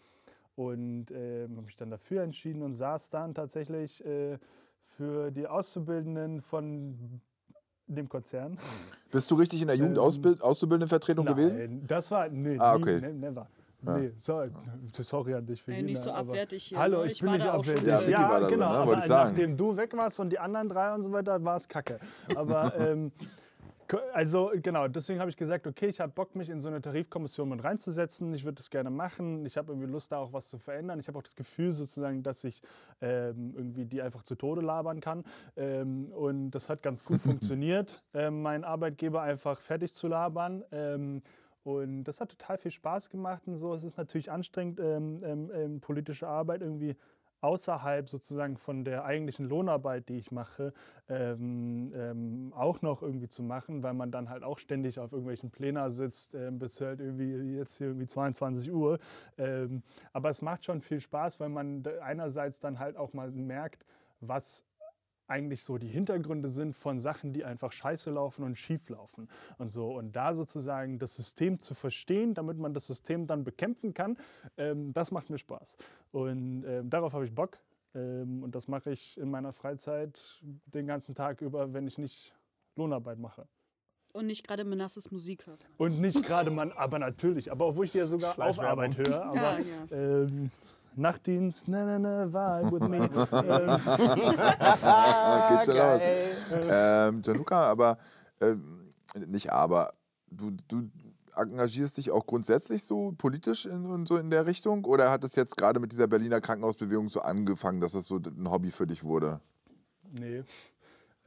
und 0.55 1.11
ähm, 1.11 1.57
habe 1.57 1.65
mich 1.65 1.75
dann 1.75 1.91
dafür 1.91 2.23
entschieden 2.23 2.61
und 2.61 2.73
saß 2.73 3.09
dann 3.09 3.33
tatsächlich 3.33 4.03
äh, 4.05 4.37
für 4.83 5.31
die 5.31 5.47
Auszubildenden 5.47 6.41
von 6.41 7.21
dem 7.87 8.09
Konzern. 8.09 8.57
Bist 9.11 9.29
du 9.31 9.35
richtig 9.35 9.61
in 9.61 9.67
der 9.67 9.77
Jugendauszubildendenvertretung 9.77 11.25
gewesen? 11.25 11.57
Nein, 11.57 11.83
das 11.87 12.09
war, 12.11 12.27
nee, 12.29 12.57
Ah, 12.59 12.75
nie, 12.75 12.81
okay. 12.81 13.01
ne, 13.01 13.13
never. 13.13 13.47
Nee, 13.81 14.11
so, 14.17 14.41
sorry 15.01 15.35
an 15.35 15.45
dich 15.45 15.61
für 15.61 15.71
Ey, 15.71 15.83
nicht 15.83 15.99
so 15.99 16.11
abwertig 16.11 16.63
hier, 16.63 16.79
Hallo, 16.79 17.01
ne? 17.01 17.05
ich, 17.05 17.11
Ich 17.11 17.21
bin 17.21 17.33
nicht 17.33 17.45
da 17.45 17.53
auch 17.53 17.63
schon 17.63 17.77
abwertig. 17.77 18.07
Ja, 18.09 18.29
war 18.29 18.39
da 18.39 18.47
genau, 18.47 18.71
ne? 18.71 18.77
aber 18.79 18.95
nachdem 19.07 19.55
du 19.55 19.77
weg 19.77 19.95
warst 19.95 20.19
und 20.19 20.31
die 20.31 20.39
anderen 20.39 20.69
drei 20.69 20.91
und 20.95 21.03
so 21.03 21.11
weiter, 21.11 21.43
war 21.43 21.57
es 21.57 21.67
kacke. 21.67 21.99
Aber 22.35 22.73
ähm, 22.79 23.11
also 24.13 24.51
genau, 24.61 24.87
deswegen 24.87 25.19
habe 25.19 25.29
ich 25.29 25.37
gesagt, 25.37 25.67
okay, 25.67 25.87
ich 25.87 25.99
habe 25.99 26.11
Bock, 26.11 26.35
mich 26.35 26.49
in 26.49 26.61
so 26.61 26.69
eine 26.69 26.81
Tarifkommission 26.81 27.49
mit 27.49 27.63
reinzusetzen. 27.63 28.33
Ich 28.33 28.43
würde 28.43 28.55
das 28.55 28.69
gerne 28.69 28.89
machen. 28.89 29.45
Ich 29.45 29.57
habe 29.57 29.71
irgendwie 29.71 29.89
Lust, 29.89 30.11
da 30.11 30.17
auch 30.17 30.33
was 30.33 30.49
zu 30.49 30.57
verändern. 30.57 30.99
Ich 30.99 31.07
habe 31.07 31.19
auch 31.19 31.23
das 31.23 31.35
Gefühl 31.35 31.71
sozusagen, 31.71 32.23
dass 32.23 32.43
ich 32.43 32.61
ähm, 33.01 33.53
irgendwie 33.55 33.85
die 33.85 34.01
einfach 34.01 34.23
zu 34.23 34.35
Tode 34.35 34.61
labern 34.61 35.01
kann. 35.01 35.23
Ähm, 35.55 36.11
und 36.11 36.51
das 36.51 36.69
hat 36.69 36.81
ganz 36.81 37.05
gut 37.05 37.21
funktioniert, 37.21 38.03
ähm, 38.13 38.41
meinen 38.41 38.63
Arbeitgeber 38.63 39.21
einfach 39.21 39.59
fertig 39.59 39.93
zu 39.93 40.07
labern. 40.07 40.63
Ähm, 40.71 41.21
und 41.65 42.03
das 42.03 42.21
hat 42.21 42.29
total 42.29 42.59
viel 42.59 42.69
Spaß 42.69 43.09
gemacht 43.09 43.41
und 43.47 43.57
so. 43.57 43.73
Es 43.73 43.83
ist 43.83 43.97
natürlich 43.97 44.31
anstrengend, 44.31 44.79
ähm, 44.79 45.23
ähm, 45.23 45.51
ähm, 45.51 45.79
politische 45.79 46.27
Arbeit 46.27 46.61
irgendwie 46.61 46.95
außerhalb 47.41 48.09
sozusagen 48.09 48.57
von 48.57 48.83
der 48.83 49.05
eigentlichen 49.05 49.47
Lohnarbeit, 49.47 50.09
die 50.09 50.17
ich 50.17 50.31
mache, 50.31 50.73
ähm, 51.07 51.93
ähm, 51.95 52.53
auch 52.55 52.81
noch 52.81 53.01
irgendwie 53.01 53.27
zu 53.27 53.43
machen, 53.43 53.83
weil 53.83 53.93
man 53.93 54.11
dann 54.11 54.29
halt 54.29 54.43
auch 54.43 54.57
ständig 54.57 54.99
auf 54.99 55.11
irgendwelchen 55.11 55.51
Plänen 55.51 55.91
sitzt, 55.91 56.33
ähm, 56.33 56.59
bis 56.59 56.81
halt 56.81 56.99
irgendwie 56.99 57.55
jetzt 57.55 57.77
hier 57.77 57.87
irgendwie 57.87 58.07
22 58.07 58.71
Uhr. 58.71 58.99
Ähm, 59.37 59.83
aber 60.13 60.29
es 60.29 60.41
macht 60.41 60.65
schon 60.65 60.81
viel 60.81 60.99
Spaß, 60.99 61.39
weil 61.39 61.49
man 61.49 61.83
einerseits 62.01 62.59
dann 62.59 62.79
halt 62.79 62.97
auch 62.97 63.13
mal 63.13 63.31
merkt, 63.31 63.85
was 64.21 64.65
eigentlich 65.27 65.63
so 65.63 65.77
die 65.77 65.87
Hintergründe 65.87 66.49
sind 66.49 66.75
von 66.75 66.99
Sachen, 66.99 67.33
die 67.33 67.43
einfach 67.43 67.71
scheiße 67.71 68.11
laufen 68.11 68.43
und 68.43 68.57
schief 68.57 68.89
laufen 68.89 69.27
und 69.57 69.71
so. 69.71 69.95
Und 69.95 70.15
da 70.15 70.35
sozusagen 70.35 70.99
das 70.99 71.15
System 71.15 71.59
zu 71.59 71.73
verstehen, 71.73 72.33
damit 72.33 72.57
man 72.57 72.73
das 72.73 72.87
System 72.87 73.27
dann 73.27 73.43
bekämpfen 73.43 73.93
kann, 73.93 74.17
ähm, 74.57 74.93
das 74.93 75.11
macht 75.11 75.29
mir 75.29 75.37
Spaß. 75.37 75.77
Und 76.11 76.63
ähm, 76.65 76.89
darauf 76.89 77.13
habe 77.13 77.25
ich 77.25 77.33
Bock. 77.33 77.57
Ähm, 77.95 78.43
und 78.43 78.53
das 78.55 78.67
mache 78.67 78.91
ich 78.91 79.17
in 79.17 79.31
meiner 79.31 79.53
Freizeit 79.53 80.41
den 80.65 80.87
ganzen 80.87 81.15
Tag 81.15 81.41
über, 81.41 81.73
wenn 81.73 81.87
ich 81.87 81.97
nicht 81.97 82.33
Lohnarbeit 82.75 83.17
mache. 83.17 83.47
Und 84.13 84.27
nicht 84.27 84.47
gerade 84.47 84.63
Menasses 84.63 85.11
Musik 85.11 85.45
hörst. 85.45 85.67
Und 85.77 85.99
nicht 85.99 86.23
gerade 86.23 86.49
man, 86.49 86.71
aber 86.71 86.99
natürlich, 86.99 87.51
aber 87.51 87.67
obwohl 87.67 87.83
ich 87.83 87.93
ja 87.93 88.05
sogar 88.05 88.39
auf. 88.39 88.59
Arbeit 88.59 88.97
höre, 88.97 89.25
aber 89.25 89.35
Ja, 89.35 89.57
ja. 89.59 89.97
Ähm, 89.97 90.51
Nachtdienst, 90.97 91.67
na 91.67 91.85
na 91.85 91.99
na, 91.99 92.27
vibe 92.27 92.71
with 92.71 92.89
me. 92.89 92.97
ähm, 92.97 93.09
geht 95.49 95.65
schon 95.65 95.77
los. 95.77 96.01
Ähm, 96.69 97.21
Gianluca, 97.21 97.61
aber 97.61 97.97
ähm, 98.41 98.93
nicht 99.27 99.51
aber, 99.51 99.93
du, 100.29 100.51
du 100.67 100.89
engagierst 101.35 101.97
dich 101.97 102.11
auch 102.11 102.25
grundsätzlich 102.25 102.83
so 102.83 103.13
politisch 103.17 103.65
in, 103.65 103.85
und 103.85 104.07
so 104.07 104.17
in 104.17 104.29
der 104.29 104.45
Richtung? 104.45 104.85
Oder 104.85 105.11
hat 105.11 105.23
es 105.23 105.35
jetzt 105.35 105.57
gerade 105.57 105.79
mit 105.79 105.91
dieser 105.91 106.07
Berliner 106.07 106.41
Krankenhausbewegung 106.41 107.09
so 107.09 107.21
angefangen, 107.21 107.81
dass 107.81 107.93
das 107.93 108.07
so 108.07 108.17
ein 108.17 108.49
Hobby 108.49 108.71
für 108.71 108.87
dich 108.87 109.03
wurde? 109.03 109.41
nee. 110.19 110.43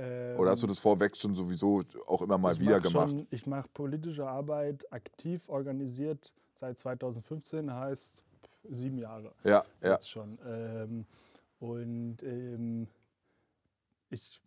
Ähm, 0.00 0.38
Oder 0.38 0.52
hast 0.52 0.62
du 0.62 0.68
das 0.68 0.78
vorweg 0.78 1.16
schon 1.16 1.34
sowieso 1.34 1.82
auch 2.06 2.22
immer 2.22 2.38
mal 2.38 2.54
ich 2.54 2.60
wieder 2.60 2.76
mach 2.76 2.82
gemacht? 2.82 3.10
Schon, 3.10 3.26
ich 3.30 3.46
mache 3.46 3.68
politische 3.74 4.26
Arbeit 4.26 4.86
aktiv 4.92 5.48
organisiert 5.48 6.32
seit 6.54 6.78
2015, 6.78 7.72
heißt 7.72 8.24
sieben 8.70 8.98
Jahre 8.98 9.32
Ja, 9.44 9.62
ja. 9.82 9.92
jetzt 9.92 10.10
schon. 10.10 10.38
Ähm, 10.46 11.06
und 11.60 12.22
ähm, 12.22 12.86
ich 14.10 14.40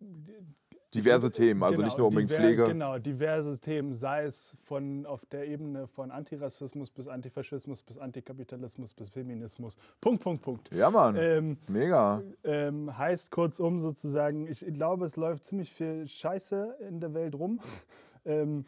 Diverse 0.93 1.31
Themen, 1.31 1.63
also 1.63 1.77
Genau, 1.77 1.86
nicht 1.86 1.97
nur 1.97 2.07
unbedingt 2.07 2.31
diver- 2.31 2.36
Pflege. 2.41 2.65
Genau, 2.65 2.97
diverse 2.99 3.57
Themen, 3.60 3.93
sei 3.93 4.23
es 4.25 4.57
von 4.63 5.05
auf 5.05 5.25
der 5.27 5.47
Ebene 5.47 5.88
von 5.88 6.12
Antirassismus 6.12 6.89
bis 6.91 7.07
Antifaschismus 7.07 7.81
bis 7.81 7.97
Antikapitalismus 7.97 8.93
bis 8.93 9.07
Feminismus. 9.10 9.77
Punkt, 10.01 10.21
Punkt, 10.21 10.41
Punkt. 10.41 10.69
Ja, 10.73 10.89
Mann. 10.89 11.15
Ähm, 11.17 11.57
Mega. 11.69 12.21
ähm, 12.43 12.97
heißt 12.97 13.31
kurzum 13.31 13.79
sozusagen, 13.79 14.47
ich 14.47 14.65
glaube, 14.73 15.05
es 15.05 15.15
läuft 15.15 15.45
ziemlich 15.45 15.71
viel 15.71 16.05
Scheiße 16.10 16.75
in 16.89 16.99
der 16.99 17.13
Welt 17.13 17.36
rum. 17.36 17.62
ähm, 18.25 18.65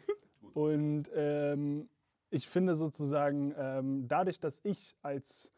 und 0.54 1.10
ähm, 1.14 1.88
ich 2.34 2.48
finde 2.48 2.74
sozusagen, 2.74 3.54
ähm, 3.56 4.08
dadurch, 4.08 4.40
dass 4.40 4.60
ich 4.64 4.96
als 5.02 5.52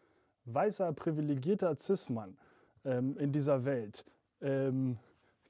weißer, 0.45 0.93
privilegierter 0.93 1.75
Cis-Mann 1.75 2.37
ähm, 2.85 3.17
in 3.17 3.33
dieser 3.33 3.65
Welt, 3.65 4.05
ähm, 4.43 4.99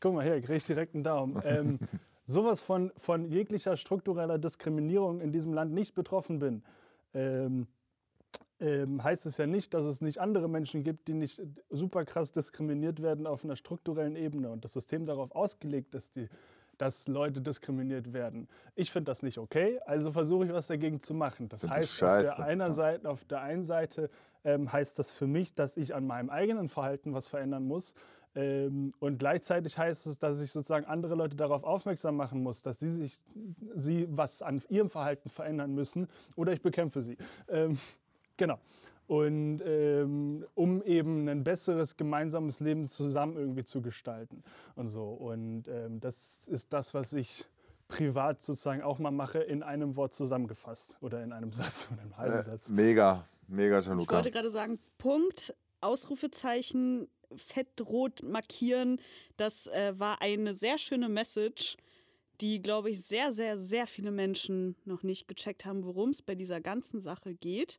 guck 0.00 0.14
mal 0.14 0.24
her, 0.24 0.36
ich 0.36 0.44
kriege 0.44 0.64
direkt 0.64 0.94
einen 0.94 1.02
Daumen, 1.02 1.42
ähm, 1.44 1.80
sowas 2.26 2.62
von, 2.62 2.92
von 2.96 3.28
jeglicher 3.28 3.76
struktureller 3.76 4.38
Diskriminierung 4.38 5.20
in 5.20 5.32
diesem 5.32 5.52
Land 5.52 5.72
nicht 5.72 5.94
betroffen 5.94 6.38
bin, 6.38 6.62
ähm, 7.12 7.66
ähm, 8.60 9.02
heißt 9.02 9.26
es 9.26 9.36
ja 9.36 9.46
nicht, 9.46 9.74
dass 9.74 9.84
es 9.84 10.00
nicht 10.00 10.18
andere 10.18 10.48
Menschen 10.48 10.84
gibt, 10.84 11.08
die 11.08 11.14
nicht 11.14 11.42
super 11.70 12.04
krass 12.04 12.30
diskriminiert 12.30 13.02
werden 13.02 13.26
auf 13.26 13.44
einer 13.44 13.56
strukturellen 13.56 14.14
Ebene. 14.14 14.50
Und 14.50 14.64
das 14.64 14.72
System 14.74 15.04
darauf 15.04 15.32
ausgelegt 15.32 15.94
ist, 15.94 16.14
die, 16.14 16.28
dass 16.78 17.08
Leute 17.08 17.40
diskriminiert 17.40 18.12
werden. 18.12 18.48
Ich 18.74 18.90
finde 18.90 19.10
das 19.10 19.22
nicht 19.22 19.38
okay, 19.38 19.78
also 19.86 20.12
versuche 20.12 20.46
ich 20.46 20.52
was 20.52 20.66
dagegen 20.66 21.00
zu 21.00 21.14
machen. 21.14 21.48
Das 21.48 21.62
das 21.62 21.70
heißt, 21.70 22.02
auf 22.02 22.36
der, 22.36 22.46
einer 22.46 22.72
Seite, 22.72 23.08
auf 23.08 23.24
der 23.24 23.40
einen 23.40 23.64
Seite 23.64 24.10
ähm, 24.44 24.72
heißt 24.72 24.98
das 24.98 25.10
für 25.10 25.26
mich, 25.26 25.54
dass 25.54 25.76
ich 25.76 25.94
an 25.94 26.06
meinem 26.06 26.30
eigenen 26.30 26.68
Verhalten 26.68 27.14
was 27.14 27.28
verändern 27.28 27.66
muss. 27.66 27.94
Ähm, 28.34 28.92
und 28.98 29.18
gleichzeitig 29.18 29.78
heißt 29.78 30.06
es, 30.06 30.18
dass 30.18 30.40
ich 30.40 30.52
sozusagen 30.52 30.84
andere 30.86 31.14
Leute 31.14 31.36
darauf 31.36 31.64
aufmerksam 31.64 32.16
machen 32.16 32.42
muss, 32.42 32.62
dass 32.62 32.78
sie 32.78 32.90
sich 32.90 33.18
sie 33.74 34.06
was 34.10 34.42
an 34.42 34.62
ihrem 34.68 34.90
Verhalten 34.90 35.30
verändern 35.30 35.74
müssen 35.74 36.08
oder 36.36 36.52
ich 36.52 36.60
bekämpfe 36.60 37.00
sie. 37.00 37.16
Ähm, 37.48 37.78
Genau. 38.36 38.58
Und 39.07 39.61
ähm, 39.64 40.45
um 40.55 40.83
eben 40.83 41.29
ein 41.29 41.45
besseres 41.45 41.97
gemeinsames 41.97 42.59
Leben 42.61 42.88
zusammen 42.88 43.37
irgendwie 43.37 43.62
zu 43.64 43.81
gestalten 43.81 44.42
und 44.75 44.88
so. 44.90 45.05
Und 45.11 45.69
ähm, 45.69 46.01
das 46.01 46.49
ist 46.49 46.73
das, 46.73 46.92
was 46.92 47.12
ich 47.12 47.45
privat 47.88 48.42
sozusagen 48.42 48.83
auch 48.83 48.99
mal 48.99 49.12
mache, 49.12 49.38
in 49.38 49.62
einem 49.62 49.95
Wort 49.95 50.12
zusammengefasst 50.12 50.97
oder 51.01 51.23
in 51.23 51.33
einem 51.33 51.53
Satz 51.53 51.88
oder 51.92 52.03
einem 52.03 52.16
halben 52.16 52.37
Äh, 52.38 52.42
Satz. 52.42 52.69
mega, 52.69 53.25
mega, 53.47 53.79
Ich 53.79 53.85
Gianluca. 53.85 54.16
wollte 54.16 54.31
gerade 54.33 54.51
sagen, 54.51 54.81
Punkt, 54.99 55.55
Ausrufezeichen, 55.81 57.09
fettrot 57.35 58.23
markieren. 58.23 59.01
Das 59.37 59.66
äh, 59.69 59.95
war 59.99 60.21
eine 60.23 60.55
sehr 60.55 60.79
schöne 60.79 61.09
Message, 61.09 61.77
die, 62.40 62.61
glaube 62.61 62.90
ich, 62.90 63.03
sehr, 63.03 63.33
sehr, 63.33 63.57
sehr 63.57 63.87
viele 63.87 64.11
Menschen 64.11 64.77
noch 64.85 65.03
nicht 65.03 65.27
gecheckt 65.29 65.64
haben, 65.64 65.85
worum 65.85 66.11
es 66.11 66.23
bei 66.23 66.35
dieser 66.35 66.61
ganzen 66.61 67.01
Sache 67.01 67.35
geht. 67.35 67.79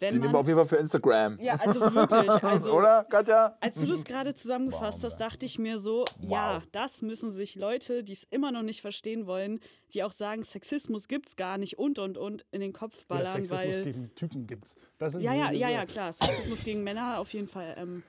Wenn 0.00 0.14
Die 0.14 0.18
nehmen 0.20 0.32
wir 0.32 0.38
auf 0.40 0.46
jeden 0.46 0.58
Fall 0.58 0.66
für 0.66 0.76
Instagram. 0.76 1.38
ja, 1.40 1.54
also 1.56 1.80
wirklich. 1.80 2.30
Also, 2.42 2.72
Oder, 2.72 3.04
Katja? 3.08 3.56
Als 3.60 3.80
du 3.80 3.86
das 3.86 4.02
gerade 4.04 4.34
zusammengefasst 4.34 5.04
hast, 5.04 5.18
dachte 5.20 5.46
ich 5.46 5.58
mir 5.58 5.78
so, 5.78 6.04
ja, 6.20 6.62
das 6.72 7.02
müssen 7.02 7.30
sich 7.32 7.54
Leute, 7.54 8.02
die 8.02 8.14
es 8.14 8.24
immer 8.30 8.50
noch 8.50 8.62
nicht 8.62 8.80
verstehen 8.80 9.26
wollen, 9.26 9.60
die 9.92 10.02
auch 10.02 10.12
sagen, 10.12 10.42
Sexismus 10.42 11.06
gibt's 11.06 11.36
gar 11.36 11.58
nicht 11.58 11.78
und 11.78 11.98
und 11.98 12.16
und 12.18 12.44
in 12.50 12.60
den 12.60 12.72
Kopf 12.72 13.04
ballern, 13.06 13.26
Sexismus 13.26 13.60
weil 13.60 13.82
gegen 13.84 14.14
Typen 14.14 14.46
gibt's. 14.46 14.76
Das 14.98 15.12
sind 15.12 15.22
ja, 15.22 15.34
ja, 15.34 15.50
ja, 15.50 15.68
ja, 15.68 15.86
klar, 15.86 16.12
Sexismus 16.12 16.64
gegen 16.64 16.82
Männer 16.82 17.18
auf 17.18 17.32
jeden 17.32 17.48
Fall. 17.48 17.74
Ähm, 17.78 18.02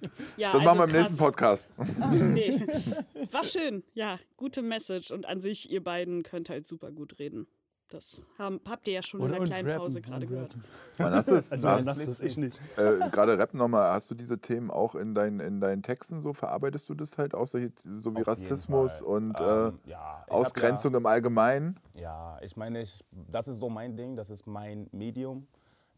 Ja, 0.36 0.52
Das 0.52 0.62
machen 0.62 0.78
wir 0.78 0.84
im 0.84 0.90
krass. 0.90 1.00
nächsten 1.02 1.18
Podcast. 1.18 1.72
Nee. 2.12 2.60
War 3.32 3.42
schön. 3.44 3.82
Ja, 3.94 4.18
gute 4.36 4.62
Message. 4.62 5.10
Und 5.10 5.26
an 5.26 5.40
sich, 5.40 5.70
ihr 5.70 5.82
beiden 5.82 6.22
könnt 6.22 6.48
halt 6.50 6.66
super 6.68 6.92
gut 6.92 7.18
reden. 7.18 7.48
Das 7.90 8.20
haben, 8.38 8.60
habt 8.68 8.86
ihr 8.86 8.94
ja 8.94 9.02
schon 9.02 9.20
in 9.20 9.34
einer 9.34 9.44
kleinen 9.44 9.66
rappen, 9.68 9.80
Pause 9.80 10.00
gerade 10.02 10.26
und 10.26 10.32
gehört. 10.32 10.56
Wann 10.98 11.14
hast 11.14 11.28
es? 11.28 11.52
Also, 11.52 11.68
hast, 11.68 11.86
das 11.86 11.98
ist 11.98 12.22
ich 12.22 12.36
nicht. 12.36 12.60
äh, 12.76 13.08
Gerade 13.10 13.38
Rap 13.38 13.54
nochmal, 13.54 13.92
hast 13.92 14.10
du 14.10 14.14
diese 14.14 14.38
Themen 14.38 14.70
auch 14.70 14.94
in, 14.94 15.14
dein, 15.14 15.40
in 15.40 15.60
deinen 15.60 15.82
Texten 15.82 16.20
so? 16.20 16.34
Verarbeitest 16.34 16.88
du 16.88 16.94
das 16.94 17.16
halt 17.16 17.34
auch 17.34 17.46
solche, 17.46 17.72
so 18.00 18.14
wie 18.14 18.20
Auf 18.20 18.28
Rassismus 18.28 19.00
und 19.00 19.40
Ähm, 19.40 19.80
äh, 19.86 19.90
ja, 19.90 20.24
Ausgrenzung 20.28 20.94
im 20.94 21.06
Allgemeinen? 21.06 21.80
Ja, 21.94 22.00
ja, 22.02 22.38
ich 22.42 22.56
meine, 22.56 22.82
ich, 22.82 23.04
das 23.10 23.48
ist 23.48 23.58
so 23.58 23.68
mein 23.68 23.96
Ding, 23.96 24.16
das 24.16 24.30
ist 24.30 24.46
mein 24.46 24.88
Medium. 24.92 25.46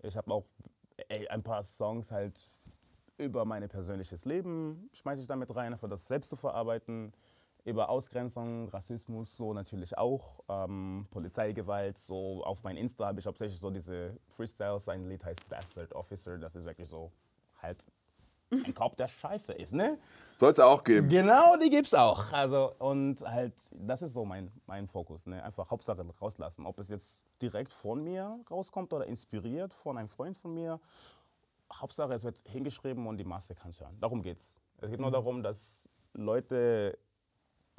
Ich 0.03 0.17
habe 0.17 0.33
auch 0.33 0.45
ey, 1.09 1.29
ein 1.29 1.43
paar 1.43 1.63
Songs 1.63 2.11
halt 2.11 2.41
über 3.19 3.45
mein 3.45 3.69
persönliches 3.69 4.25
Leben, 4.25 4.89
schmeiße 4.93 5.23
ich 5.23 5.27
damit 5.27 5.55
rein, 5.55 5.73
einfach 5.73 5.89
das 5.89 6.09
selbst 6.09 6.31
zu 6.31 6.37
verarbeiten. 6.37 7.13
Über 7.71 7.89
Ausgrenzung, 7.89 8.69
Rassismus, 8.69 9.37
so 9.37 9.55
natürlich 9.55 9.97
auch. 9.97 10.41
Ähm, 10.49 11.07
Polizeigewalt, 11.11 11.99
so 11.99 12.45
auf 12.45 12.63
mein 12.65 12.77
Insta 12.77 13.07
habe 13.07 13.21
ich 13.21 13.27
hauptsächlich 13.27 13.61
so 13.61 13.71
diese 13.71 14.17
Freestyles. 14.29 14.89
Ein 14.89 15.09
Lied 15.09 15.25
heißt 15.25 15.49
Bastard 15.49 15.93
Officer, 15.95 16.37
das 16.39 16.57
ist 16.57 16.65
wirklich 16.65 16.89
so 16.89 17.11
halt 17.63 17.87
ein 18.51 18.75
Korb, 18.75 18.97
der 18.97 19.09
scheiße 19.09 19.53
ist, 19.53 19.75
ne? 19.75 19.99
Soll 20.37 20.53
es 20.53 20.59
auch 20.59 20.83
geben. 20.83 21.09
Genau, 21.09 21.57
die 21.57 21.71
gibt's 21.71 21.95
auch. 21.95 22.33
Also, 22.33 22.73
und 22.79 23.21
halt, 23.21 23.55
das 23.73 24.03
ist 24.03 24.15
so 24.15 24.25
mein, 24.25 24.51
mein 24.67 24.89
Fokus. 24.89 25.27
Ne? 25.27 25.43
Einfach 25.45 25.71
Hauptsache 25.71 26.05
rauslassen. 26.21 26.67
Ob 26.67 26.79
es 26.81 26.89
jetzt 26.89 27.27
direkt 27.43 27.73
von 27.73 28.03
mir 28.03 28.41
rauskommt 28.51 28.93
oder 28.93 29.07
inspiriert 29.07 29.73
von 29.73 29.99
einem 29.99 30.09
Freund 30.09 30.37
von 30.37 30.55
mir. 30.55 30.81
Hauptsache, 31.73 32.15
es 32.15 32.25
wird 32.25 32.39
hingeschrieben 32.49 33.07
und 33.07 33.19
die 33.19 33.25
Masse 33.25 33.55
kann 33.55 33.71
es 33.71 33.79
hören. 33.81 33.97
Darum 34.01 34.23
geht's. 34.23 34.61
Es 34.79 34.91
geht 34.91 34.99
nur 34.99 35.11
darum, 35.11 35.43
dass 35.43 35.89
Leute 36.15 36.99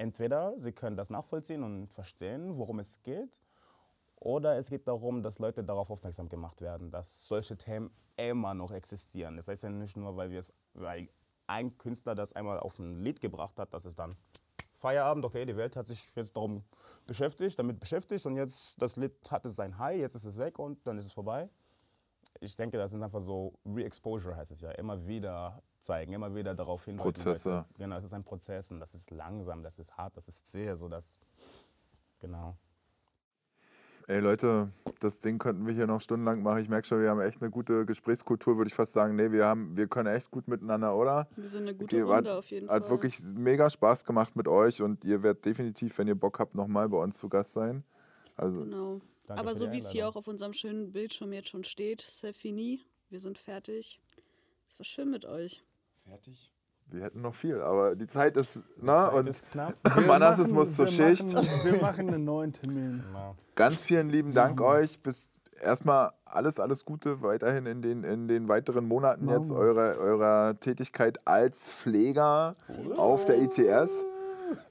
entweder 0.02 0.58
sie 0.58 0.72
können 0.72 0.96
das 0.96 1.10
nachvollziehen 1.10 1.62
und 1.62 1.92
verstehen, 1.92 2.56
worum 2.56 2.80
es 2.80 3.02
geht, 3.02 3.40
oder 4.16 4.56
es 4.56 4.68
geht 4.68 4.86
darum, 4.88 5.22
dass 5.22 5.38
Leute 5.38 5.64
darauf 5.64 5.90
aufmerksam 5.90 6.28
gemacht 6.28 6.60
werden, 6.60 6.90
dass 6.90 7.26
solche 7.28 7.56
Themen 7.56 7.90
immer 8.16 8.52
noch 8.54 8.72
existieren. 8.72 9.36
Das 9.36 9.48
heißt 9.48 9.62
ja 9.62 9.70
nicht 9.70 9.96
nur, 9.96 10.16
weil, 10.16 10.30
wir 10.30 10.40
es, 10.40 10.52
weil 10.74 11.08
ein 11.46 11.76
Künstler 11.78 12.14
das 12.14 12.32
einmal 12.32 12.58
auf 12.60 12.78
ein 12.78 13.02
Lied 13.04 13.20
gebracht 13.20 13.58
hat, 13.58 13.72
dass 13.74 13.84
es 13.84 13.94
dann 13.94 14.14
Feierabend, 14.72 15.24
okay, 15.24 15.46
die 15.46 15.56
Welt 15.56 15.76
hat 15.76 15.86
sich 15.86 16.12
jetzt 16.16 16.36
darum 16.36 16.64
beschäftigt, 17.06 17.58
damit 17.58 17.78
beschäftigt 17.78 18.26
und 18.26 18.36
jetzt 18.36 18.80
das 18.82 18.96
Lied 18.96 19.12
hatte 19.30 19.50
sein 19.50 19.78
High, 19.78 20.00
jetzt 20.00 20.16
ist 20.16 20.24
es 20.24 20.38
weg 20.38 20.58
und 20.58 20.84
dann 20.84 20.98
ist 20.98 21.06
es 21.06 21.12
vorbei. 21.12 21.48
Ich 22.42 22.56
denke, 22.56 22.76
das 22.76 22.90
sind 22.90 23.02
einfach 23.04 23.20
so 23.20 23.52
Re-Exposure 23.64 24.34
heißt 24.34 24.50
es 24.50 24.62
ja, 24.62 24.72
immer 24.72 25.06
wieder 25.06 25.62
zeigen, 25.78 26.12
immer 26.12 26.34
wieder 26.34 26.54
darauf 26.54 26.84
hinweisen. 26.84 27.04
Prozesse. 27.04 27.64
Genau, 27.78 27.96
es 27.96 28.02
ist 28.02 28.14
ein 28.14 28.24
Prozess 28.24 28.72
und 28.72 28.80
das 28.80 28.94
ist 28.94 29.12
langsam, 29.12 29.62
das 29.62 29.78
ist 29.78 29.96
hart, 29.96 30.16
das 30.16 30.26
ist 30.26 30.48
zäh, 30.48 30.74
so 30.74 30.88
das, 30.88 31.20
genau. 32.18 32.56
Ey 34.08 34.18
Leute, 34.18 34.68
das 34.98 35.20
Ding 35.20 35.38
könnten 35.38 35.64
wir 35.64 35.72
hier 35.72 35.86
noch 35.86 36.00
stundenlang 36.00 36.42
machen. 36.42 36.58
Ich 36.58 36.68
merke 36.68 36.84
schon, 36.88 37.00
wir 37.00 37.10
haben 37.10 37.20
echt 37.20 37.40
eine 37.40 37.52
gute 37.52 37.86
Gesprächskultur, 37.86 38.56
würde 38.56 38.68
ich 38.68 38.74
fast 38.74 38.92
sagen. 38.92 39.14
Nee, 39.14 39.30
wir, 39.30 39.46
haben, 39.46 39.76
wir 39.76 39.86
können 39.86 40.12
echt 40.12 40.32
gut 40.32 40.48
miteinander, 40.48 40.96
oder? 40.96 41.28
Wir 41.36 41.48
sind 41.48 41.62
eine 41.62 41.76
gute 41.76 42.02
Runde 42.02 42.30
hat, 42.30 42.38
auf 42.38 42.50
jeden 42.50 42.68
hat 42.68 42.82
Fall. 42.82 42.90
wirklich 42.90 43.22
mega 43.36 43.70
Spaß 43.70 44.04
gemacht 44.04 44.34
mit 44.34 44.48
euch 44.48 44.82
und 44.82 45.04
ihr 45.04 45.22
werdet 45.22 45.44
definitiv, 45.44 45.96
wenn 45.98 46.08
ihr 46.08 46.16
Bock 46.16 46.40
habt, 46.40 46.56
nochmal 46.56 46.88
bei 46.88 46.98
uns 46.98 47.18
zu 47.18 47.28
Gast 47.28 47.52
sein. 47.52 47.84
Also 48.34 48.64
Genau. 48.64 49.00
Danke 49.26 49.40
Aber 49.40 49.54
so 49.54 49.70
wie 49.70 49.78
es 49.78 49.90
hier 49.90 50.08
auch 50.08 50.16
auf 50.16 50.26
unserem 50.26 50.52
schönen 50.52 50.92
Bildschirm 50.92 51.32
jetzt 51.32 51.48
schon 51.48 51.64
steht, 51.64 52.02
c'est 52.02 52.32
fini. 52.32 52.84
Wir 53.08 53.20
sind 53.20 53.38
fertig. 53.38 54.00
Es 54.68 54.78
war 54.78 54.84
schön 54.84 55.10
mit 55.10 55.24
euch. 55.24 55.62
fertig. 56.04 56.52
Wir 56.86 57.04
hätten 57.04 57.22
noch 57.22 57.34
viel, 57.34 57.60
aber 57.60 57.96
die 57.96 58.06
Zeit 58.06 58.36
ist, 58.36 58.62
na, 58.76 59.08
Zeit 59.08 59.14
und 59.18 59.26
ist 59.28 59.50
knapp. 59.50 59.74
Wir 59.96 60.06
Manassismus 60.06 60.76
zur 60.76 60.86
wir 60.86 60.92
Schicht. 60.92 61.32
Machen, 61.32 61.48
wir 61.64 61.80
machen 61.80 62.08
einen 62.08 62.24
neuen 62.24 62.52
Termin. 62.52 63.02
Ja. 63.14 63.34
Ganz 63.54 63.82
vielen 63.82 64.10
lieben 64.10 64.34
Dank 64.34 64.60
euch. 64.60 65.00
Bis 65.00 65.30
erstmal 65.62 66.12
alles, 66.24 66.58
alles 66.60 66.84
Gute 66.84 67.22
weiterhin 67.22 67.66
in 67.66 67.82
den, 67.82 68.04
in 68.04 68.28
den 68.28 68.48
weiteren 68.48 68.86
Monaten 68.86 69.28
jetzt 69.28 69.52
eurer, 69.52 69.96
eurer 69.98 70.58
Tätigkeit 70.60 71.26
als 71.26 71.72
Pfleger 71.72 72.56
auf 72.96 73.24
der 73.24 73.40
ITS. 73.40 74.04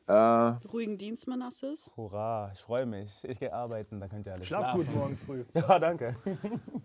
Äh, 0.07 0.67
Ruhigen 0.71 0.97
Dienst, 0.97 1.27
Manassis. 1.27 1.89
Hurra, 1.95 2.49
ich 2.53 2.59
freue 2.59 2.85
mich. 2.85 3.23
Ich 3.23 3.39
gehe 3.39 3.53
arbeiten, 3.53 3.99
dann 3.99 4.09
könnt 4.09 4.27
ihr 4.27 4.33
alle 4.33 4.43
Schlaf 4.45 4.71
schlafen. 4.71 4.85
gut 4.85 4.95
morgen 4.95 5.15
früh. 5.17 5.43
Ja, 5.53 5.79
danke. 5.79 6.15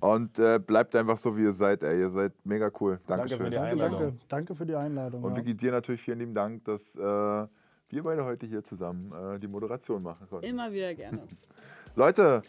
und 0.00 0.38
äh, 0.38 0.58
bleibt 0.58 0.94
einfach 0.96 1.16
so, 1.16 1.36
wie 1.36 1.42
ihr 1.42 1.52
seid. 1.52 1.82
Ey. 1.82 2.00
Ihr 2.00 2.10
seid 2.10 2.32
mega 2.44 2.70
cool. 2.80 3.00
Dankeschön. 3.06 3.38
für 3.38 3.44
die 3.50 3.56
Danke, 3.56 3.70
Einladung. 3.70 4.00
danke, 4.00 4.16
danke 4.28 4.54
für 4.54 4.66
die 4.66 4.74
Einladung. 4.76 5.22
Und 5.24 5.32
ja. 5.32 5.36
Vicky, 5.38 5.54
dir 5.54 5.72
natürlich 5.72 6.00
vielen 6.02 6.18
lieben 6.20 6.34
Dank, 6.34 6.64
dass 6.64 6.94
äh, 6.94 6.98
wir 6.98 8.02
beide 8.02 8.24
heute 8.24 8.46
hier 8.46 8.62
zusammen 8.64 9.12
äh, 9.34 9.38
die 9.38 9.48
Moderation 9.48 10.02
machen 10.02 10.26
konnten. 10.28 10.46
Immer 10.46 10.72
wieder 10.72 10.94
gerne. 10.94 11.18
Leute, 11.96 12.42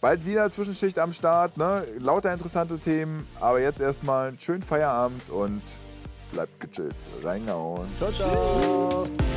bald 0.00 0.24
wieder 0.24 0.50
Zwischenschicht 0.50 0.98
am 0.98 1.12
Start. 1.12 1.56
Ne? 1.56 1.84
Lauter 1.98 2.32
interessante 2.32 2.78
Themen. 2.78 3.26
Aber 3.40 3.60
jetzt 3.60 3.80
erstmal 3.80 4.28
einen 4.28 4.38
schönen 4.38 4.62
Feierabend 4.62 5.28
und 5.30 5.62
bleibt 6.32 6.58
gechillt. 6.60 6.94
Reingehauen. 7.22 7.86
Ciao, 7.98 8.12
ciao. 8.12 9.35